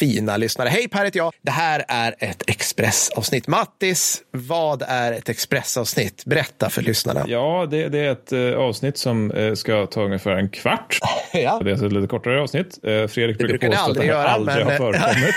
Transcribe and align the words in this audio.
fina 0.00 0.36
lyssnare. 0.36 0.68
Hej, 0.68 0.88
Per 0.88 1.04
heter 1.04 1.18
jag. 1.18 1.32
Det 1.42 1.50
här 1.50 1.84
är 1.88 2.14
ett 2.18 2.50
Expressavsnitt. 2.50 3.46
Mattis, 3.46 4.22
vad 4.30 4.82
är 4.88 5.12
ett 5.12 5.28
Expressavsnitt? 5.28 6.24
Berätta 6.26 6.70
för 6.70 6.82
lyssnarna. 6.82 7.24
Ja, 7.26 7.66
det, 7.70 7.88
det 7.88 7.98
är 7.98 8.12
ett 8.12 8.32
uh, 8.32 8.58
avsnitt 8.58 8.98
som 8.98 9.30
uh, 9.30 9.54
ska 9.54 9.86
ta 9.86 10.02
ungefär 10.02 10.30
en 10.30 10.48
kvart. 10.48 10.98
ja. 11.32 11.60
Det 11.64 11.70
är 11.70 11.86
ett 11.86 11.92
lite 11.92 12.06
kortare 12.06 12.42
avsnitt. 12.42 12.78
Uh, 12.86 13.06
Fredrik 13.06 13.38
det 13.38 13.44
brukar 13.44 13.68
påstå 13.68 13.90
att 13.90 13.94
det 13.94 14.00
här 14.00 14.08
göra, 14.08 14.28
aldrig 14.28 14.66
men... 14.66 14.66
har 14.66 14.92
förekommit. 14.92 15.34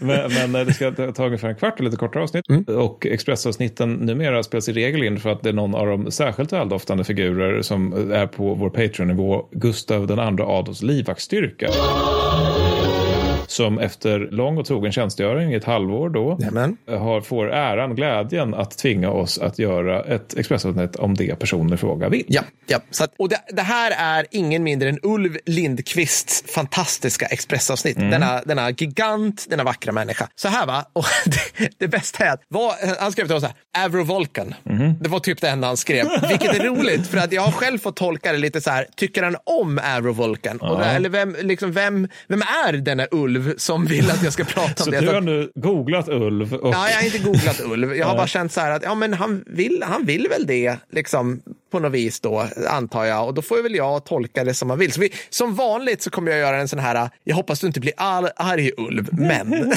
men, 0.32 0.52
men 0.52 0.66
det 0.66 0.74
ska 0.74 1.12
ta 1.12 1.26
ungefär 1.26 1.48
en 1.48 1.56
kvart 1.56 1.74
och 1.78 1.84
lite 1.84 1.96
kortare 1.96 2.22
avsnitt. 2.22 2.48
Mm. 2.48 2.64
Och 2.64 3.06
Expressavsnitten 3.06 3.94
numera 3.94 4.42
spelas 4.42 4.68
i 4.68 4.72
regel 4.72 5.02
in 5.02 5.20
för 5.20 5.30
att 5.30 5.42
det 5.42 5.48
är 5.48 5.52
någon 5.52 5.74
av 5.74 5.86
de 5.86 6.10
särskilt 6.10 6.52
väldoftande 6.52 7.04
figurer 7.04 7.62
som 7.62 8.12
är 8.12 8.26
på 8.26 8.54
vår 8.54 8.70
Patreon-nivå, 8.70 9.48
Gustav 9.52 10.06
den 10.06 10.18
andra 10.18 10.44
Adolfs 10.44 10.82
livvaktsstyrka 10.82 11.68
som 13.46 13.78
efter 13.78 14.18
lång 14.18 14.58
och 14.58 14.66
trogen 14.66 14.92
tjänstgöring 14.92 15.52
i 15.52 15.56
ett 15.56 15.64
halvår 15.64 16.10
då 16.10 16.38
har, 16.98 17.20
får 17.20 17.52
äran, 17.52 17.94
glädjen 17.94 18.54
att 18.54 18.78
tvinga 18.78 19.10
oss 19.10 19.38
att 19.38 19.58
göra 19.58 20.02
ett 20.02 20.34
Expressavsnitt 20.36 20.96
om 20.96 21.14
det 21.14 21.38
personen 21.38 21.74
i 21.74 21.76
fråga 21.76 22.08
vill. 22.08 22.24
Ja, 22.28 22.42
ja. 22.66 22.78
Så 22.90 23.04
att, 23.04 23.14
och 23.18 23.28
det, 23.28 23.40
det, 23.48 23.62
här 23.62 23.90
är 23.98 24.26
ingen 24.30 24.62
mindre 24.62 24.88
än 24.88 24.98
Ulf 25.02 25.36
Lindqvists 25.46 26.44
fantastiska 26.54 27.26
Expressavsnitt. 27.26 27.96
Mm. 27.96 28.10
Denna, 28.10 28.40
denna 28.42 28.70
gigant, 28.70 29.46
denna 29.50 29.64
vackra 29.64 29.92
människa. 29.92 30.28
Så 30.34 30.48
här 30.48 30.66
va, 30.66 30.84
och 30.92 31.04
det, 31.24 31.68
det 31.78 31.88
bästa 31.88 32.24
är 32.24 32.32
att 32.32 32.42
vad, 32.48 32.74
han 32.98 33.12
skrev 33.12 33.26
till 33.26 33.36
oss 33.36 33.42
här, 33.42 33.84
Avro 33.84 34.04
Volcan. 34.04 34.54
Mm. 34.70 34.94
Det 35.00 35.08
var 35.08 35.20
typ 35.20 35.40
det 35.40 35.48
enda 35.48 35.66
han 35.66 35.76
skrev, 35.76 36.06
vilket 36.28 36.54
är 36.54 36.64
roligt 36.64 37.06
för 37.06 37.18
att 37.18 37.32
jag 37.32 37.42
har 37.42 37.52
själv 37.52 37.78
fått 37.78 37.96
tolka 37.96 38.32
det 38.32 38.38
lite 38.38 38.60
så 38.60 38.70
här, 38.70 38.86
tycker 38.96 39.22
han 39.22 39.36
om 39.44 39.80
Avro 39.96 40.12
Volcan? 40.12 40.58
Ja. 40.60 40.70
Och, 40.70 40.84
eller 40.84 41.08
vem, 41.08 41.36
liksom, 41.42 41.72
vem, 41.72 42.08
vem 42.28 42.42
är 42.42 42.72
denna 42.72 43.06
Ulv 43.10 43.33
som 43.56 43.86
vill 43.86 44.10
att 44.10 44.22
jag 44.22 44.32
ska 44.32 44.44
prata 44.44 44.62
om 44.68 44.74
så 44.76 44.90
det. 44.90 44.98
Så 44.98 45.04
du 45.04 45.12
har 45.12 45.20
nu 45.20 45.50
googlat 45.54 46.08
Ulv? 46.08 46.54
Och... 46.54 46.74
Ja, 46.74 46.88
jag 46.88 46.96
har 46.96 47.04
inte 47.04 47.18
googlat 47.18 47.60
Ulv. 47.60 47.96
Jag 47.96 48.06
har 48.06 48.16
bara 48.16 48.26
känt 48.26 48.52
så 48.52 48.60
här 48.60 48.70
att 48.70 48.82
ja, 48.82 48.94
men 48.94 49.14
han, 49.14 49.44
vill, 49.46 49.82
han 49.86 50.04
vill 50.06 50.28
väl 50.30 50.46
det, 50.46 50.76
liksom, 50.90 51.42
på 51.74 51.80
något 51.80 51.92
vis 51.92 52.20
då, 52.20 52.46
antar 52.68 53.04
jag. 53.04 53.26
Och 53.26 53.34
då 53.34 53.42
får 53.42 53.62
väl 53.62 53.74
jag 53.74 54.04
tolka 54.04 54.44
det 54.44 54.54
som 54.54 54.68
man 54.68 54.78
vill. 54.78 54.92
Så 54.92 55.00
vi, 55.00 55.12
som 55.30 55.54
vanligt 55.54 56.02
så 56.02 56.10
kommer 56.10 56.30
jag 56.30 56.40
göra 56.40 56.56
en 56.56 56.68
sån 56.68 56.78
här, 56.78 57.10
jag 57.24 57.36
hoppas 57.36 57.60
du 57.60 57.66
inte 57.66 57.80
blir 57.80 57.92
all, 57.96 58.28
arg 58.36 58.70
Ulv, 58.76 59.08
men. 59.12 59.48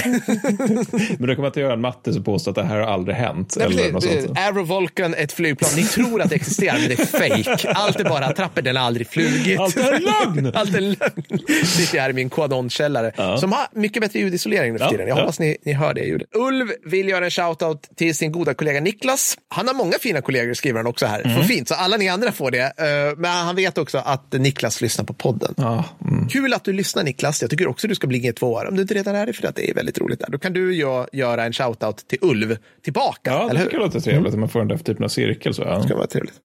men 1.17 1.27
du 1.27 1.35
kommer 1.35 1.47
inte 1.47 1.59
göra 1.59 1.73
en 1.73 1.81
matte 1.81 2.13
som 2.13 2.23
påstår 2.23 2.51
att 2.51 2.55
det 2.55 2.63
här 2.63 2.79
har 2.79 2.87
aldrig 2.87 3.17
hänt? 3.17 3.55
Nej, 3.57 3.67
eller 3.67 3.91
något 3.91 4.03
sånt. 4.03 4.37
Aero 4.37 4.63
Vulcan, 4.63 5.13
ett 5.13 5.31
flygplan. 5.31 5.71
Ni 5.75 5.83
tror 5.83 6.21
att 6.21 6.29
det 6.29 6.35
existerar, 6.35 6.79
men 6.79 6.89
det 6.89 6.99
är 6.99 7.05
fake. 7.05 7.73
Allt 7.73 7.99
är 7.99 8.03
bara 8.03 8.33
trappor, 8.33 8.61
den 8.61 8.75
har 8.75 8.83
aldrig 8.83 9.07
flugit. 9.07 9.59
Allt 9.59 9.77
är 9.77 9.99
lögn! 9.99 10.51
Allt 10.55 10.75
är 10.75 10.81
lögn. 10.81 11.39
Sitter 11.65 11.95
jag 11.95 12.01
här 12.01 12.09
i 12.09 12.13
min 12.13 12.29
Quadon-källare. 12.29 13.11
Ja. 13.17 13.37
Som 13.37 13.51
har 13.51 13.67
mycket 13.73 14.01
bättre 14.01 14.19
ljudisolering 14.19 14.73
nu 14.73 14.79
för 14.79 14.89
tiden. 14.89 15.07
Jag 15.07 15.17
ja. 15.17 15.21
hoppas 15.21 15.39
ni, 15.39 15.57
ni 15.65 15.73
hör 15.73 15.93
det 15.93 16.01
ljudet. 16.01 16.27
Ulv 16.35 16.67
vill 16.85 17.09
göra 17.09 17.25
en 17.25 17.31
shoutout 17.31 17.89
till 17.95 18.15
sin 18.15 18.31
goda 18.31 18.53
kollega 18.53 18.79
Niklas. 18.81 19.37
Han 19.49 19.67
har 19.67 19.73
många 19.73 19.93
fina 20.01 20.21
kollegor, 20.21 20.53
skriver 20.53 20.77
han 20.79 20.87
också 20.87 21.05
här. 21.05 21.21
Mm. 21.25 21.37
För 21.37 21.43
fint, 21.43 21.67
så 21.67 21.75
alla 21.87 21.97
ni 21.97 22.09
andra 22.09 22.31
får 22.31 22.51
det. 22.51 22.63
Uh, 22.63 23.17
men 23.17 23.31
han 23.31 23.55
vet 23.55 23.77
också 23.77 23.97
att 23.97 24.33
Niklas 24.33 24.81
lyssnar 24.81 25.05
på 25.05 25.13
podden. 25.13 25.53
Ja. 25.57 25.85
Mm. 26.01 26.27
Kul 26.27 26.53
att 26.53 26.63
du 26.63 26.73
lyssnar 26.73 27.03
Niklas. 27.03 27.41
Jag 27.41 27.51
tycker 27.51 27.67
också 27.67 27.87
du 27.87 27.95
ska 27.95 28.07
bli 28.07 28.19
G2 28.19 28.67
om 28.67 28.75
du 28.75 28.81
inte 28.81 28.93
redan 28.93 29.15
är 29.15 29.25
det, 29.25 29.33
för 29.33 29.47
att 29.47 29.55
det 29.55 29.69
är 29.69 29.73
väldigt 29.73 29.97
roligt 29.97 30.19
där. 30.19 30.27
Då 30.29 30.37
kan 30.37 30.53
du 30.53 30.75
ju 30.75 31.05
göra 31.11 31.45
en 31.45 31.53
shoutout 31.53 32.07
till 32.07 32.19
Ulv 32.21 32.57
tillbaka. 32.83 33.31
Ja, 33.31 33.49
det 33.53 33.59
skulle 33.59 33.81
låta 33.81 33.99
trevligt. 33.99 34.27
Mm. 34.27 34.39
Man 34.39 34.49
får 34.49 34.59
den 34.59 34.67
där 34.67 34.77
typen 34.77 35.05
av 35.05 35.09
cirkel. 35.09 35.53
Så, 35.53 35.61
ja. 35.61 35.77
Det 35.77 35.83
ska 35.83 35.95
vara 35.95 36.07
trevligt. 36.07 36.35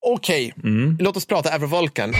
Okej, 0.00 0.52
okay. 0.56 0.70
mm. 0.70 0.96
låt 1.00 1.16
oss 1.16 1.26
prata 1.26 1.50
Evervolcan. 1.50 2.12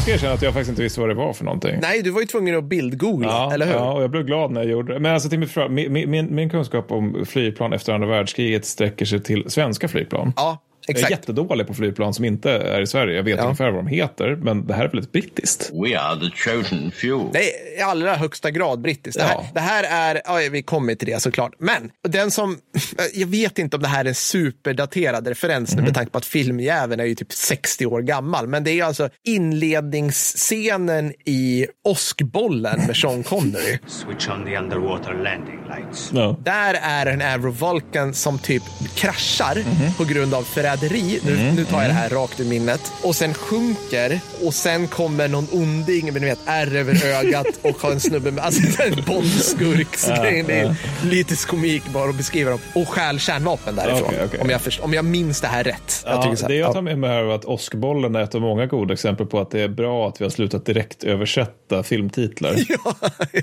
Jag 0.00 0.04
ska 0.04 0.12
erkänna 0.12 0.32
att 0.32 0.42
jag 0.42 0.52
faktiskt 0.52 0.70
inte 0.70 0.82
visste 0.82 1.00
vad 1.00 1.08
det 1.10 1.14
var 1.14 1.32
för 1.32 1.44
någonting. 1.44 1.78
Nej, 1.82 2.02
du 2.02 2.10
var 2.10 2.20
ju 2.20 2.26
tvungen 2.26 2.56
att 2.58 2.64
bildgoogla, 2.64 3.28
ja, 3.28 3.52
eller 3.54 3.66
hur? 3.66 3.74
Ja, 3.74 3.92
och 3.92 4.02
jag 4.02 4.10
blev 4.10 4.24
glad 4.24 4.50
när 4.50 4.60
jag 4.60 4.70
gjorde 4.70 4.92
det. 4.92 5.00
Men 5.00 5.14
alltså 5.14 5.28
till 5.28 5.38
mitt 5.38 5.56
min, 5.70 6.10
min, 6.10 6.34
min 6.34 6.50
kunskap 6.50 6.92
om 6.92 7.24
flygplan 7.26 7.72
efter 7.72 7.92
andra 7.92 8.08
världskriget 8.08 8.64
sträcker 8.64 9.04
sig 9.04 9.22
till 9.22 9.50
svenska 9.50 9.88
flygplan. 9.88 10.32
Ja, 10.36 10.58
Exakt. 10.90 11.10
Jag 11.10 11.16
är 11.16 11.20
jättedålig 11.20 11.66
på 11.66 11.74
flygplan 11.74 12.14
som 12.14 12.24
inte 12.24 12.50
är 12.50 12.80
i 12.80 12.86
Sverige. 12.86 13.16
Jag 13.16 13.22
vet 13.22 13.38
ja. 13.38 13.44
ungefär 13.44 13.70
vad 13.70 13.84
de 13.84 13.86
heter, 13.86 14.36
men 14.36 14.66
det 14.66 14.74
här 14.74 14.84
är 14.84 14.88
väldigt 14.88 15.12
brittiskt. 15.12 15.70
We 15.72 16.00
are 16.00 16.20
the 16.20 16.36
chosen 16.36 16.90
few. 16.90 17.30
Det 17.32 17.38
är 17.38 17.78
i 17.78 17.82
allra 17.82 18.14
högsta 18.14 18.50
grad 18.50 18.80
brittiskt. 18.80 19.18
Det, 19.18 19.24
här, 19.24 19.46
det 19.54 19.60
här 19.60 20.14
är, 20.14 20.22
ja, 20.24 20.50
vi 20.50 20.62
kommer 20.62 20.94
till 20.94 21.08
det 21.08 21.20
såklart. 21.20 21.52
Men 21.58 21.90
den 22.08 22.30
som, 22.30 22.58
jag 23.14 23.26
vet 23.26 23.58
inte 23.58 23.76
om 23.76 23.82
det 23.82 23.88
här 23.88 24.04
är 24.04 24.08
en 24.08 24.14
superdaterad 24.14 25.26
referens 25.26 25.72
mm. 25.72 25.84
med 25.84 25.94
tanke 25.94 26.10
på 26.10 26.18
att 26.18 26.26
filmjäveln 26.26 27.00
är 27.00 27.04
ju 27.04 27.14
typ 27.14 27.32
60 27.32 27.86
år 27.86 28.02
gammal. 28.02 28.46
Men 28.46 28.64
det 28.64 28.80
är 28.80 28.84
alltså 28.84 29.08
inledningsscenen 29.24 31.12
i 31.24 31.66
Åskbollen 31.84 32.86
med 32.86 32.96
Sean 32.96 33.22
Connery. 33.22 33.78
Switch 33.86 34.28
on 34.28 34.44
the 34.44 34.56
underwater 34.56 35.14
landing 35.14 35.60
lights. 35.68 36.12
No. 36.12 36.36
Där 36.44 36.74
är 36.82 37.06
en 37.06 37.22
Avro 37.22 37.50
Vulcan 37.50 38.14
som 38.14 38.38
typ 38.38 38.62
kraschar 38.94 39.56
mm 39.56 39.90
på 39.96 40.04
grund 40.04 40.34
av 40.34 40.42
förräderi 40.42 40.79
förräderi. 40.80 41.20
Nu, 41.24 41.40
mm, 41.40 41.54
nu 41.54 41.64
tar 41.64 41.80
jag 41.80 41.90
det 41.90 41.94
här 41.94 42.08
rakt 42.08 42.40
ur 42.40 42.44
minnet. 42.44 42.92
Och 43.02 43.16
sen 43.16 43.34
sjunker 43.34 44.20
och 44.44 44.54
sen 44.54 44.88
kommer 44.88 45.28
någon 45.28 45.46
onding 45.52 46.12
med 46.12 46.22
ni 46.22 46.28
vet, 46.28 46.38
ärr 46.46 46.76
över 46.76 47.06
ögat 47.06 47.46
och 47.62 47.82
har 47.82 47.92
en 47.92 48.00
snubbe 48.00 48.30
med, 48.30 48.44
alltså 48.44 48.82
en 48.82 49.04
bondskurksgrej. 49.06 50.44
Det 50.46 50.60
är 50.60 50.74
lite 51.04 51.46
komik 51.46 51.82
bara 51.92 52.10
att 52.10 52.16
beskriva 52.16 52.50
dem. 52.50 52.60
Och 52.74 52.88
stjäl 52.88 53.18
kärnvapen 53.18 53.76
därifrån. 53.76 54.08
Okay, 54.08 54.24
okay. 54.24 54.40
Om, 54.40 54.50
jag 54.50 54.60
först, 54.60 54.80
om 54.80 54.94
jag 54.94 55.04
minns 55.04 55.40
det 55.40 55.46
här 55.46 55.64
rätt. 55.64 56.04
Ja, 56.06 56.36
jag 56.40 56.48
det 56.48 56.54
jag 56.54 56.72
tar 56.72 56.82
med 56.82 56.98
mig 56.98 57.10
här 57.10 57.22
är 57.22 57.34
att 57.34 57.44
Åskbollen 57.44 58.14
är 58.14 58.20
ett 58.20 58.34
av 58.34 58.40
många 58.40 58.66
goda 58.66 58.92
exempel 58.92 59.26
på 59.26 59.40
att 59.40 59.50
det 59.50 59.60
är 59.60 59.68
bra 59.68 60.08
att 60.08 60.20
vi 60.20 60.24
har 60.24 60.30
slutat 60.30 60.66
direkt 60.66 61.04
översätta 61.04 61.82
filmtitlar. 61.82 62.54
ja, 62.68 62.94
ja. 63.32 63.42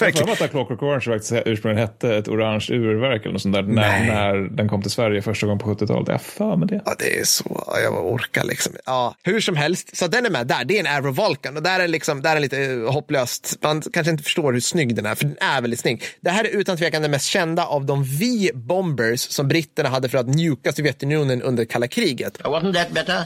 Jag 0.00 0.14
tror 0.14 0.30
att 0.30 0.50
Clockwork 0.50 0.82
Orange 0.82 1.00
faktiskt 1.00 1.32
ursprungligen 1.46 1.88
hette 1.88 2.16
ett 2.16 2.28
orange 2.28 2.66
urverk 2.70 3.22
eller 3.22 3.32
något 3.32 3.42
sånt 3.42 3.54
där 3.54 3.62
när, 3.62 4.06
när 4.06 4.34
den 4.34 4.68
kom 4.68 4.82
till 4.82 4.90
Sverige 4.90 5.22
första 5.22 5.46
gången 5.46 5.58
på 5.58 5.74
70-talet 5.74 6.08
jag 6.14 6.22
för 6.22 6.56
med 6.56 6.68
det. 6.68 6.82
Ja, 6.84 6.94
det 6.98 7.18
är 7.20 7.24
så. 7.24 7.64
Jag 7.82 8.06
orkar 8.12 8.44
liksom. 8.44 8.72
Ja, 8.86 9.14
hur 9.22 9.40
som 9.40 9.56
helst. 9.56 9.96
Så 9.96 10.06
den 10.06 10.26
är 10.26 10.30
med 10.30 10.46
där. 10.46 10.64
Det 10.64 10.76
är 10.76 10.80
en 10.80 10.86
Arrow 10.86 11.14
Vulcan 11.14 11.56
och 11.56 11.62
där 11.62 11.80
är, 11.80 11.88
liksom, 11.88 12.22
där 12.22 12.36
är 12.36 12.40
lite 12.40 12.62
eh, 12.62 12.92
hopplöst. 12.92 13.58
Man 13.62 13.82
kanske 13.82 14.10
inte 14.10 14.24
förstår 14.24 14.52
hur 14.52 14.60
snygg 14.60 14.96
den 14.96 15.06
är, 15.06 15.14
för 15.14 15.24
den 15.24 15.36
är 15.40 15.60
väldigt 15.60 15.80
snygg. 15.80 16.02
Det 16.20 16.30
här 16.30 16.44
är 16.44 16.48
utan 16.48 16.76
tvekan 16.76 17.02
den 17.02 17.10
mest 17.10 17.26
kända 17.26 17.66
av 17.66 17.86
de 17.86 18.04
V-bombers 18.04 19.20
som 19.20 19.48
britterna 19.48 19.88
hade 19.88 20.08
för 20.08 20.18
att 20.18 20.28
njuka 20.28 20.72
Sovjetunionen 20.72 21.42
under 21.42 21.64
kalla 21.64 21.88
kriget. 21.88 22.38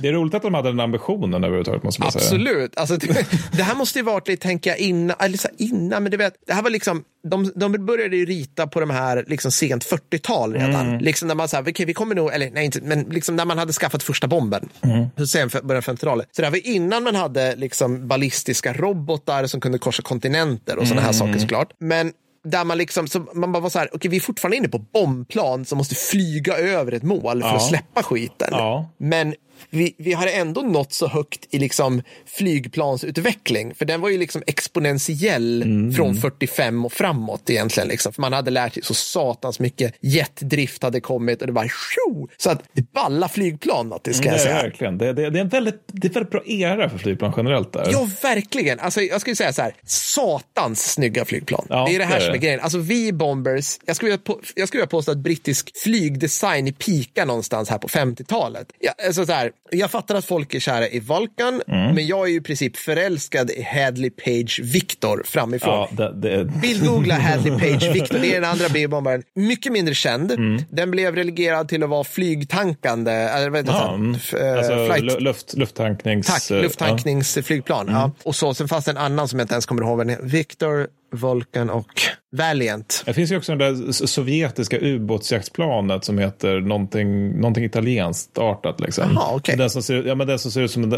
Det 0.02 0.08
är 0.08 0.12
roligt 0.12 0.34
att 0.34 0.42
de 0.42 0.54
hade 0.54 0.68
den 0.68 0.80
ambitionen 0.80 1.44
överhuvudtaget, 1.44 1.82
måste 1.82 2.02
man 2.02 2.12
säga. 2.12 2.24
Absolut. 2.24 2.78
Alltså, 2.78 2.96
det, 2.96 3.26
det 3.52 3.62
här 3.62 3.74
måste 3.74 3.98
ju 3.98 4.04
varit 4.04 4.28
lite, 4.28 4.42
tänker 4.42 4.70
jag, 4.70 4.78
innan, 4.78 5.16
eller 5.20 5.38
så 5.38 5.48
innan, 5.58 6.02
men 6.02 6.12
du 6.12 6.16
vet, 6.16 6.34
det 6.46 6.52
här 6.52 6.62
var 6.62 6.70
liksom 6.70 7.04
de, 7.22 7.52
de 7.54 7.86
började 7.86 8.16
ju 8.16 8.26
rita 8.26 8.66
på 8.66 8.80
de 8.80 8.90
här 8.90 9.24
liksom 9.26 9.52
sent 9.52 9.84
40-tal 9.84 10.52
redan. 10.52 10.88
Mm. 10.88 10.98
Liksom 11.00 11.28
när 11.28 11.34
man 11.34 11.48
sa, 11.48 11.60
okay, 11.60 11.86
vi 11.86 11.94
kommer 11.94 12.14
nog, 12.14 12.32
eller 12.32 12.50
nej 12.50 12.64
inte, 12.76 12.80
men 12.80 13.02
liksom 13.02 13.36
när 13.36 13.44
man 13.44 13.58
hade 13.58 13.72
skaffat 13.72 14.02
första 14.02 14.26
bomben. 14.26 14.68
Mm. 14.82 15.26
Sen 15.26 15.50
början 15.62 15.82
50-talet. 15.82 16.28
Så 16.32 16.42
det 16.42 16.50
var 16.50 16.66
innan 16.66 17.02
man 17.02 17.14
hade 17.14 17.56
liksom 17.56 18.08
ballistiska 18.08 18.72
robotar 18.72 19.46
som 19.46 19.60
kunde 19.60 19.78
korsa 19.78 20.02
kontinenter 20.02 20.76
och 20.76 20.86
sådana 20.88 21.00
här 21.00 21.12
mm. 21.12 21.18
saker 21.18 21.38
såklart. 21.38 21.72
Men 21.78 22.12
där 22.50 22.64
man 22.64 22.78
liksom, 22.78 23.06
man 23.34 23.52
bara 23.52 23.60
var 23.60 23.70
så 23.70 23.78
här, 23.78 23.86
okej 23.86 23.96
okay, 23.96 24.10
vi 24.10 24.16
är 24.16 24.20
fortfarande 24.20 24.56
inne 24.56 24.68
på 24.68 24.78
bombplan 24.78 25.64
som 25.64 25.78
måste 25.78 25.94
flyga 25.94 26.56
över 26.56 26.92
ett 26.92 27.02
mål 27.02 27.42
för 27.42 27.48
ja. 27.48 27.56
att 27.56 27.68
släppa 27.68 28.02
skiten. 28.02 28.48
Ja. 28.50 28.90
Men 28.98 29.34
vi, 29.70 29.94
vi 29.98 30.12
har 30.12 30.26
ändå 30.26 30.60
nått 30.60 30.92
så 30.92 31.08
högt 31.08 31.46
i 31.50 31.58
liksom 31.58 32.02
flygplansutveckling, 32.26 33.74
för 33.74 33.84
den 33.84 34.00
var 34.00 34.08
ju 34.08 34.18
liksom 34.18 34.42
exponentiell 34.46 35.62
mm. 35.62 35.92
från 35.92 36.16
45 36.16 36.84
och 36.84 36.92
framåt 36.92 37.50
egentligen. 37.50 37.88
Liksom. 37.88 38.12
För 38.12 38.20
man 38.20 38.32
hade 38.32 38.50
lärt 38.50 38.74
sig 38.74 38.82
så 38.82 38.94
satans 38.94 39.60
mycket. 39.60 39.94
Jetdrift 40.00 40.82
hade 40.82 41.00
kommit 41.00 41.40
och 41.40 41.46
det 41.46 41.52
var 41.52 41.64
tjo! 41.64 42.28
Så 42.36 42.50
att 42.50 42.62
det 42.72 42.80
är 42.80 42.86
balla 42.94 43.28
flygplan, 43.28 43.88
Matti, 43.88 44.14
ska 44.14 44.22
mm, 44.22 44.32
jag 44.34 44.40
säga. 44.40 44.54
Verkligen. 44.54 44.98
Det, 44.98 45.12
det, 45.12 45.30
det, 45.30 45.38
är 45.38 45.42
en 45.42 45.48
väldigt, 45.48 45.82
det 45.86 46.08
är 46.08 46.12
väldigt 46.12 46.30
bra 46.30 46.42
era 46.46 46.90
för 46.90 46.98
flygplan 46.98 47.32
generellt. 47.36 47.72
Där. 47.72 47.88
Ja, 47.92 48.08
verkligen. 48.22 48.80
Alltså, 48.80 49.00
jag 49.00 49.20
skulle 49.20 49.36
säga 49.36 49.52
så 49.52 49.62
här, 49.62 49.74
satans 49.84 50.92
snygga 50.92 51.24
flygplan. 51.24 51.66
Ja, 51.68 51.86
det 51.88 51.94
är 51.94 51.98
det 51.98 52.04
här 52.04 52.18
det 52.18 52.24
är 52.24 52.26
som 52.26 52.34
är 52.34 52.37
grejen. 52.38 52.60
Alltså, 52.60 52.78
vi 52.78 53.12
bombers, 53.12 53.78
jag 53.84 53.96
skulle, 53.96 54.18
jag 54.54 54.68
skulle 54.68 54.80
vilja 54.80 54.86
påstå 54.86 55.12
att 55.12 55.18
brittisk 55.18 55.70
flygdesign 55.84 56.72
pikar 56.74 57.26
någonstans 57.26 57.70
här 57.70 57.78
på 57.78 57.88
50-talet. 57.88 58.72
Ja, 58.80 58.92
alltså 59.06 59.26
så 59.26 59.32
här. 59.32 59.52
Jag 59.70 59.90
fattar 59.90 60.14
att 60.14 60.24
folk 60.24 60.54
är 60.54 60.60
kära 60.60 60.88
i 60.88 61.00
Vulcan, 61.00 61.62
Mm. 61.68 61.94
men 61.94 62.06
jag 62.06 62.26
är 62.26 62.30
ju 62.30 62.36
i 62.36 62.40
princip 62.40 62.76
förälskad 62.76 63.50
i 63.50 63.62
Hadley 63.62 64.10
Page 64.10 64.60
Victor 64.62 65.22
framifrån. 65.26 65.88
Ja, 65.96 66.10
det, 66.12 66.12
det, 66.14 66.44
Bildgoogla 66.44 67.14
Hadley 67.14 67.58
Page 67.58 67.92
Victor, 67.94 68.18
det 68.18 68.30
är 68.34 68.40
den 68.40 68.50
andra 68.50 68.68
bilbombaren. 68.68 69.22
Mycket 69.34 69.72
mindre 69.72 69.94
känd. 69.94 70.32
Mm. 70.32 70.62
Den 70.70 70.90
blev 70.90 71.14
relegerad 71.16 71.68
till 71.68 71.82
att 71.82 71.88
vara 71.90 72.04
flygtankande, 72.04 73.12
eller 73.12 73.50
vad 73.50 73.60
heter 73.60 73.72
det? 73.72 73.78
ja, 73.78 73.94
mm. 73.94 74.14
Eh, 74.14 74.58
alltså, 74.58 74.86
flight 74.94 75.22
luft, 75.22 75.54
lufttanknings... 75.56 76.26
Tack, 76.26 76.50
eh, 76.50 76.62
lufttankningsflygplan. 76.62 77.86
Ja. 77.88 78.10
Och 78.22 78.36
så, 78.36 78.54
sen 78.54 78.68
fanns 78.68 78.84
det 78.84 78.90
en 78.90 78.96
annan 78.96 79.28
som 79.28 79.38
jag 79.38 79.44
inte 79.44 79.54
ens 79.54 79.66
kommer 79.66 79.82
ihåg. 79.82 80.16
Victor, 80.22 80.86
Vulcan 81.12 81.70
och 81.70 82.02
Valiant. 82.36 83.02
Det 83.06 83.14
finns 83.14 83.32
ju 83.32 83.36
också 83.36 83.54
det 83.54 83.70
där 83.72 83.92
sovjetiska 84.06 84.78
ubåtsjaktsplanet 84.80 86.04
som 86.04 86.18
heter 86.18 86.60
någonting, 86.60 87.40
någonting 87.40 87.64
italienskt 87.64 88.38
artat. 88.38 88.80
Liksom. 88.80 89.10
Jaha, 89.14 89.34
okej. 89.34 89.56
den, 89.56 89.70
som 89.70 89.82
ser, 89.82 90.02
ja, 90.06 90.14
men 90.14 90.26
den, 90.26 90.38
som 90.38 90.50
ser 90.50 90.60
ut 90.62 90.70
som, 90.70 90.90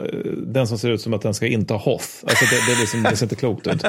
den 0.47 0.67
som 0.67 0.79
ser 0.79 0.91
ut 0.91 1.01
som 1.01 1.15
att 1.15 1.23
den 1.23 1.35
ska 1.35 1.47
inta 1.47 1.75
Hoth. 1.75 2.07
Alltså 2.23 2.45
det, 2.45 2.67
det, 2.67 2.73
är 2.73 2.81
liksom, 2.81 3.03
det 3.03 3.17
ser 3.17 3.25
inte 3.27 3.37
klokt 3.37 3.67
ut. 3.67 3.83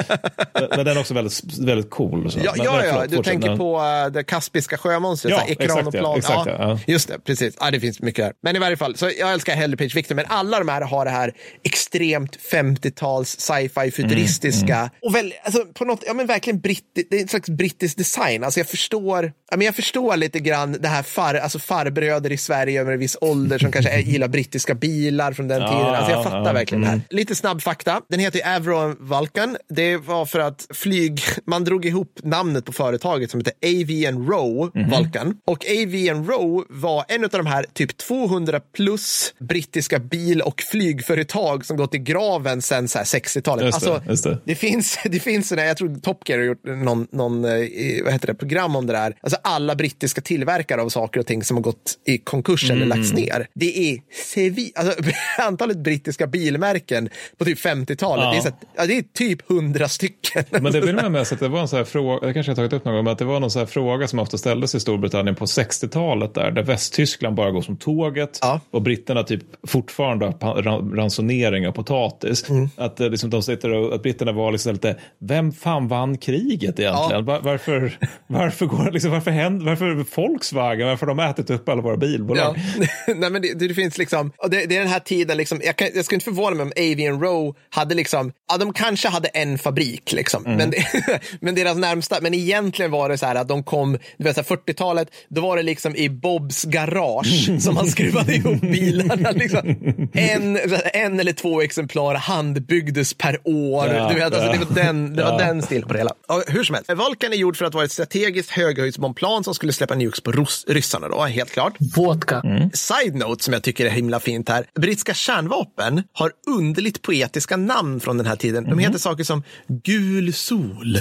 Men 0.76 0.84
den 0.84 0.88
är 0.96 1.00
också 1.00 1.14
väldigt, 1.14 1.58
väldigt 1.60 1.90
cool. 1.90 2.30
Så. 2.30 2.38
Ja, 2.44 2.52
Men- 2.56 2.66
ja, 2.66 2.84
ja 2.84 2.92
förlåt, 2.92 3.10
du 3.10 3.22
tänker 3.30 3.48
Ja. 3.50 3.56
på 3.56 3.78
uh, 4.06 4.12
det 4.12 4.24
kaspiska 4.24 4.78
sjömonstret, 4.78 5.30
Ja, 5.30 5.38
här, 5.38 5.50
ekran 5.50 5.64
exakt, 5.78 5.86
och 5.86 5.92
plan. 5.92 6.20
ja, 6.22 6.44
ja. 6.46 6.78
Just 6.86 7.08
det, 7.08 7.18
precis. 7.18 7.56
Ja, 7.60 7.70
det 7.70 7.80
finns 7.80 8.00
mycket 8.02 8.24
där. 8.24 8.32
Men 8.42 8.56
i 8.56 8.58
varje 8.58 8.76
fall, 8.76 8.96
så 8.96 9.10
jag 9.18 9.32
älskar 9.32 9.56
Hadley 9.56 9.76
Page 9.76 9.96
Victor, 9.96 10.14
men 10.14 10.24
alla 10.28 10.58
de 10.58 10.68
här 10.68 10.80
har 10.80 11.04
det 11.04 11.10
här 11.10 11.32
extremt 11.64 12.38
50-tals 12.52 13.36
sci-fi 13.40 13.90
futuristiska 13.90 14.76
Mm, 14.76 14.90
och 15.02 15.14
väl, 15.14 15.34
alltså, 15.44 15.64
på 15.74 15.84
något, 15.84 16.02
ja 16.06 16.14
men 16.14 16.26
verkligen 16.26 16.60
britt, 16.60 16.84
det 17.10 17.16
är 17.16 17.20
en 17.22 17.28
slags 17.32 17.48
brittisk 17.50 17.96
design. 17.98 18.44
Alltså 18.44 18.60
jag 18.60 18.68
förstår, 18.68 19.32
men 19.56 19.60
jag 19.66 19.74
förstår 19.76 20.16
lite 20.16 20.38
grann 20.40 20.76
det 20.80 20.88
här 20.88 21.02
far, 21.02 21.34
alltså 21.34 21.58
farbröder 21.58 22.32
i 22.32 22.36
Sverige 22.36 22.80
över 22.80 22.92
en 22.92 22.98
viss 22.98 23.16
ålder 23.20 23.58
som 23.58 23.72
kanske 23.72 24.00
gillar 24.00 24.28
brittiska 24.28 24.74
bilar 24.74 25.32
från 25.32 25.48
den 25.48 25.60
Ja, 25.60 25.68
tiden. 25.68 25.86
Alltså 25.94 26.10
jag 26.12 26.24
fattar 26.24 26.36
ja, 26.36 26.42
Mm. 26.42 26.54
verkligen 26.54 26.82
det 26.82 26.88
här. 26.88 27.00
Lite 27.10 27.34
snabb 27.34 27.62
fakta. 27.62 28.00
Den 28.08 28.20
heter 28.20 28.56
Avro 28.56 28.94
Vulcan. 29.00 29.56
Det 29.68 29.96
var 29.96 30.26
för 30.26 30.38
att 30.38 30.66
flyg, 30.74 31.20
man 31.46 31.64
drog 31.64 31.84
ihop 31.84 32.18
namnet 32.22 32.64
på 32.64 32.72
företaget 32.72 33.30
som 33.30 33.40
heter 33.40 33.52
AVN 33.64 34.26
Row. 34.28 34.70
Vulcan. 34.90 35.36
Och 35.46 35.64
AVN 35.82 36.26
Row 36.26 36.64
var 36.68 37.04
en 37.08 37.24
av 37.24 37.30
de 37.30 37.46
här 37.46 37.66
typ 37.74 37.96
200 37.96 38.60
plus 38.76 39.34
brittiska 39.40 39.98
bil 39.98 40.40
och 40.40 40.62
flygföretag 40.70 41.66
som 41.66 41.76
gått 41.76 41.94
i 41.94 41.98
graven 41.98 42.62
sedan 42.62 42.88
så 42.88 42.98
här 42.98 43.04
60-talet. 43.04 43.64
Just 43.64 43.84
det, 43.84 43.92
alltså, 44.08 44.30
det. 44.30 44.38
det 44.44 44.54
finns, 44.54 44.98
det 45.04 45.20
finns 45.20 45.48
sådana, 45.48 45.66
jag 45.68 45.76
tror 45.76 45.96
Top 46.00 46.28
Gear 46.28 46.38
har 46.38 46.46
gjort 46.46 46.64
någon, 46.64 47.06
någon 47.12 47.21
eh, 47.30 48.04
vad 48.04 48.12
heter 48.12 48.26
det, 48.26 48.34
program 48.34 48.76
om 48.76 48.86
det 48.86 48.92
där. 48.92 49.16
Alltså 49.20 49.38
alla 49.42 49.74
brittiska 49.74 50.20
tillverkare 50.20 50.82
av 50.82 50.88
saker 50.88 51.20
och 51.20 51.26
ting 51.26 51.44
som 51.44 51.56
har 51.56 51.62
gått 51.62 51.98
i 52.06 52.18
konkurs 52.18 52.70
eller 52.70 52.86
Mm. 52.86 52.88
lagts 52.98 53.12
ner. 53.12 53.46
Det 53.54 53.90
är 53.90 53.98
sevi, 54.34 54.72
alltså, 54.74 55.02
antalet 55.38 55.76
brittiska 55.78 56.26
bilmärken 56.26 57.08
på 57.38 57.44
typ 57.44 57.58
50-talet, 57.58 58.24
Ja. 58.24 58.30
det, 58.32 58.36
är 58.38 58.40
så 58.40 58.48
ja, 58.76 58.86
det 58.86 58.98
är 58.98 59.02
typ 59.14 59.50
100 59.50 59.88
stycken. 59.88 60.44
Men 60.50 60.72
det 60.72 60.80
vill 60.80 60.94
man 60.94 61.12
med 61.12 61.26
sig 61.26 61.34
att 61.36 61.40
det 61.40 61.48
var 61.48 61.60
en 61.60 61.68
sån 61.68 61.76
här 61.76 61.84
fråga, 61.84 62.26
det 62.26 62.34
kanske 62.34 62.50
jag 62.52 62.56
har 62.56 62.62
tagit 62.68 62.72
upp 62.72 62.84
någon 62.84 62.94
gång, 62.94 63.04
men 63.04 63.12
att 63.12 63.18
det 63.18 63.24
var 63.24 63.40
någon 63.40 63.50
sån 63.50 63.60
här 63.60 63.66
fråga 63.66 64.08
som 64.08 64.18
ofta 64.18 64.38
ställdes 64.38 64.74
i 64.74 64.80
Storbritannien 64.80 65.34
på 65.34 65.44
60-talet 65.44 66.34
där, 66.34 66.50
där 66.50 66.62
Västtyskland 66.62 67.36
bara 67.36 67.50
går 67.50 67.62
som 67.62 67.76
tåget 67.76 68.38
Ja. 68.40 68.60
och 68.70 68.82
britterna 68.82 69.22
typ 69.22 69.42
fortfarande 69.66 70.26
har 70.40 70.62
ransonering 70.96 71.68
av 71.68 71.72
potatis. 71.72 72.50
Mm. 72.50 72.68
Att, 72.76 73.00
eh, 73.00 73.08
liksom, 73.10 73.30
de 73.30 73.42
sitter 73.42 73.70
och, 73.72 73.94
att 73.94 74.02
britterna 74.02 74.32
var 74.32 74.52
liksom 74.52 74.72
lite, 74.72 74.96
vem 75.18 75.52
fan 75.52 75.88
vann 75.88 76.18
kriget 76.18 76.80
egentligen? 76.80 77.11
Var, 77.20 77.40
varför, 77.40 77.98
varför, 78.26 78.66
går, 78.66 78.90
liksom, 78.90 79.10
varför, 79.10 79.30
händer, 79.30 79.66
varför 79.66 80.04
Volkswagen, 80.16 80.86
varför 80.88 81.06
har 81.06 81.14
de 81.14 81.22
ätit 81.30 81.50
upp 81.50 81.68
alla 81.68 81.82
våra 81.82 81.96
bilbolag? 81.96 82.56
Ja. 82.78 82.86
Nej, 83.16 83.30
men 83.30 83.42
det, 83.42 83.54
det 83.68 83.74
finns 83.74 83.98
liksom, 83.98 84.32
och 84.38 84.50
det, 84.50 84.66
det 84.66 84.76
är 84.76 84.80
den 84.80 84.88
här 84.88 85.00
tiden, 85.00 85.36
liksom, 85.36 85.60
jag, 85.64 85.76
kan, 85.76 85.88
jag 85.94 86.04
skulle 86.04 86.16
inte 86.16 86.24
förvåna 86.24 86.56
mig 86.56 86.62
om 86.62 86.72
Avian 86.76 87.20
Row 87.22 87.56
hade 87.70 87.94
liksom, 87.94 88.32
ja 88.52 88.58
de 88.58 88.72
kanske 88.72 89.08
hade 89.08 89.28
en 89.28 89.58
fabrik 89.58 90.12
liksom, 90.12 90.42
men, 90.42 90.70
det, 90.70 90.84
men 91.40 91.54
deras 91.54 91.76
närmsta, 91.76 92.18
men 92.20 92.34
egentligen 92.34 92.90
var 92.90 93.08
det 93.08 93.18
så 93.18 93.26
här 93.26 93.34
att 93.34 93.48
de 93.48 93.62
kom, 93.64 93.98
du 94.18 94.24
vet 94.24 94.34
så 94.36 94.42
här 94.42 94.56
40-talet, 94.56 95.08
då 95.28 95.40
var 95.40 95.56
det 95.56 95.62
liksom 95.62 95.96
i 95.96 96.08
Bobs 96.08 96.64
garage 96.64 97.50
som 97.62 97.76
han 97.76 97.86
skruvade 97.88 98.34
ihop 98.34 98.60
bilarna. 98.60 99.30
Liksom. 99.30 99.76
En, 100.12 100.58
en 100.94 101.20
eller 101.20 101.32
två 101.32 101.62
exemplar 101.62 102.14
handbyggdes 102.14 103.14
per 103.14 103.38
år. 103.44 103.86
Ja, 103.86 104.08
du 104.08 104.14
vet, 104.14 104.24
alltså, 104.24 104.40
ja. 104.40 104.52
det 104.52 104.58
var 104.58 104.74
den, 104.84 105.16
det 105.16 105.22
var 105.22 105.30
Ja. 105.30 105.38
den 105.46 105.62
stilen 105.62 105.86
på 105.88 105.92
det 105.92 105.98
hela. 105.98 106.12
Ja, 106.28 106.42
hur 106.46 106.64
som 106.64 106.74
helst, 106.74 106.90
Vulcan 107.08 107.32
är 107.32 107.36
gjord 107.36 107.56
för 107.56 107.64
att 107.64 107.74
vara 107.74 107.84
ett 107.84 107.92
strategiskt 107.92 108.50
höghöjdsbombplan 108.50 109.44
som 109.44 109.54
skulle 109.54 109.72
släppa 109.72 109.94
nukes 109.94 110.20
på 110.20 110.32
ryssarna 110.68 111.08
då, 111.08 111.20
helt 111.22 111.50
klart. 111.50 111.72
Vodka. 111.96 112.42
Side 112.72 113.14
note 113.14 113.44
som 113.44 113.52
jag 113.52 113.62
tycker 113.62 113.86
är 113.86 113.90
himla 113.90 114.20
fint 114.20 114.48
här. 114.48 114.66
Brittiska 114.80 115.14
kärnvapen 115.14 116.02
har 116.12 116.32
underligt 116.56 117.02
poetiska 117.02 117.56
namn 117.56 118.00
från 118.00 118.16
den 118.18 118.26
här 118.26 118.36
tiden. 118.36 118.64
De 118.64 118.78
heter 118.78 118.98
saker 118.98 119.24
som 119.24 119.42
gul 119.84 120.32
sol, 120.32 120.98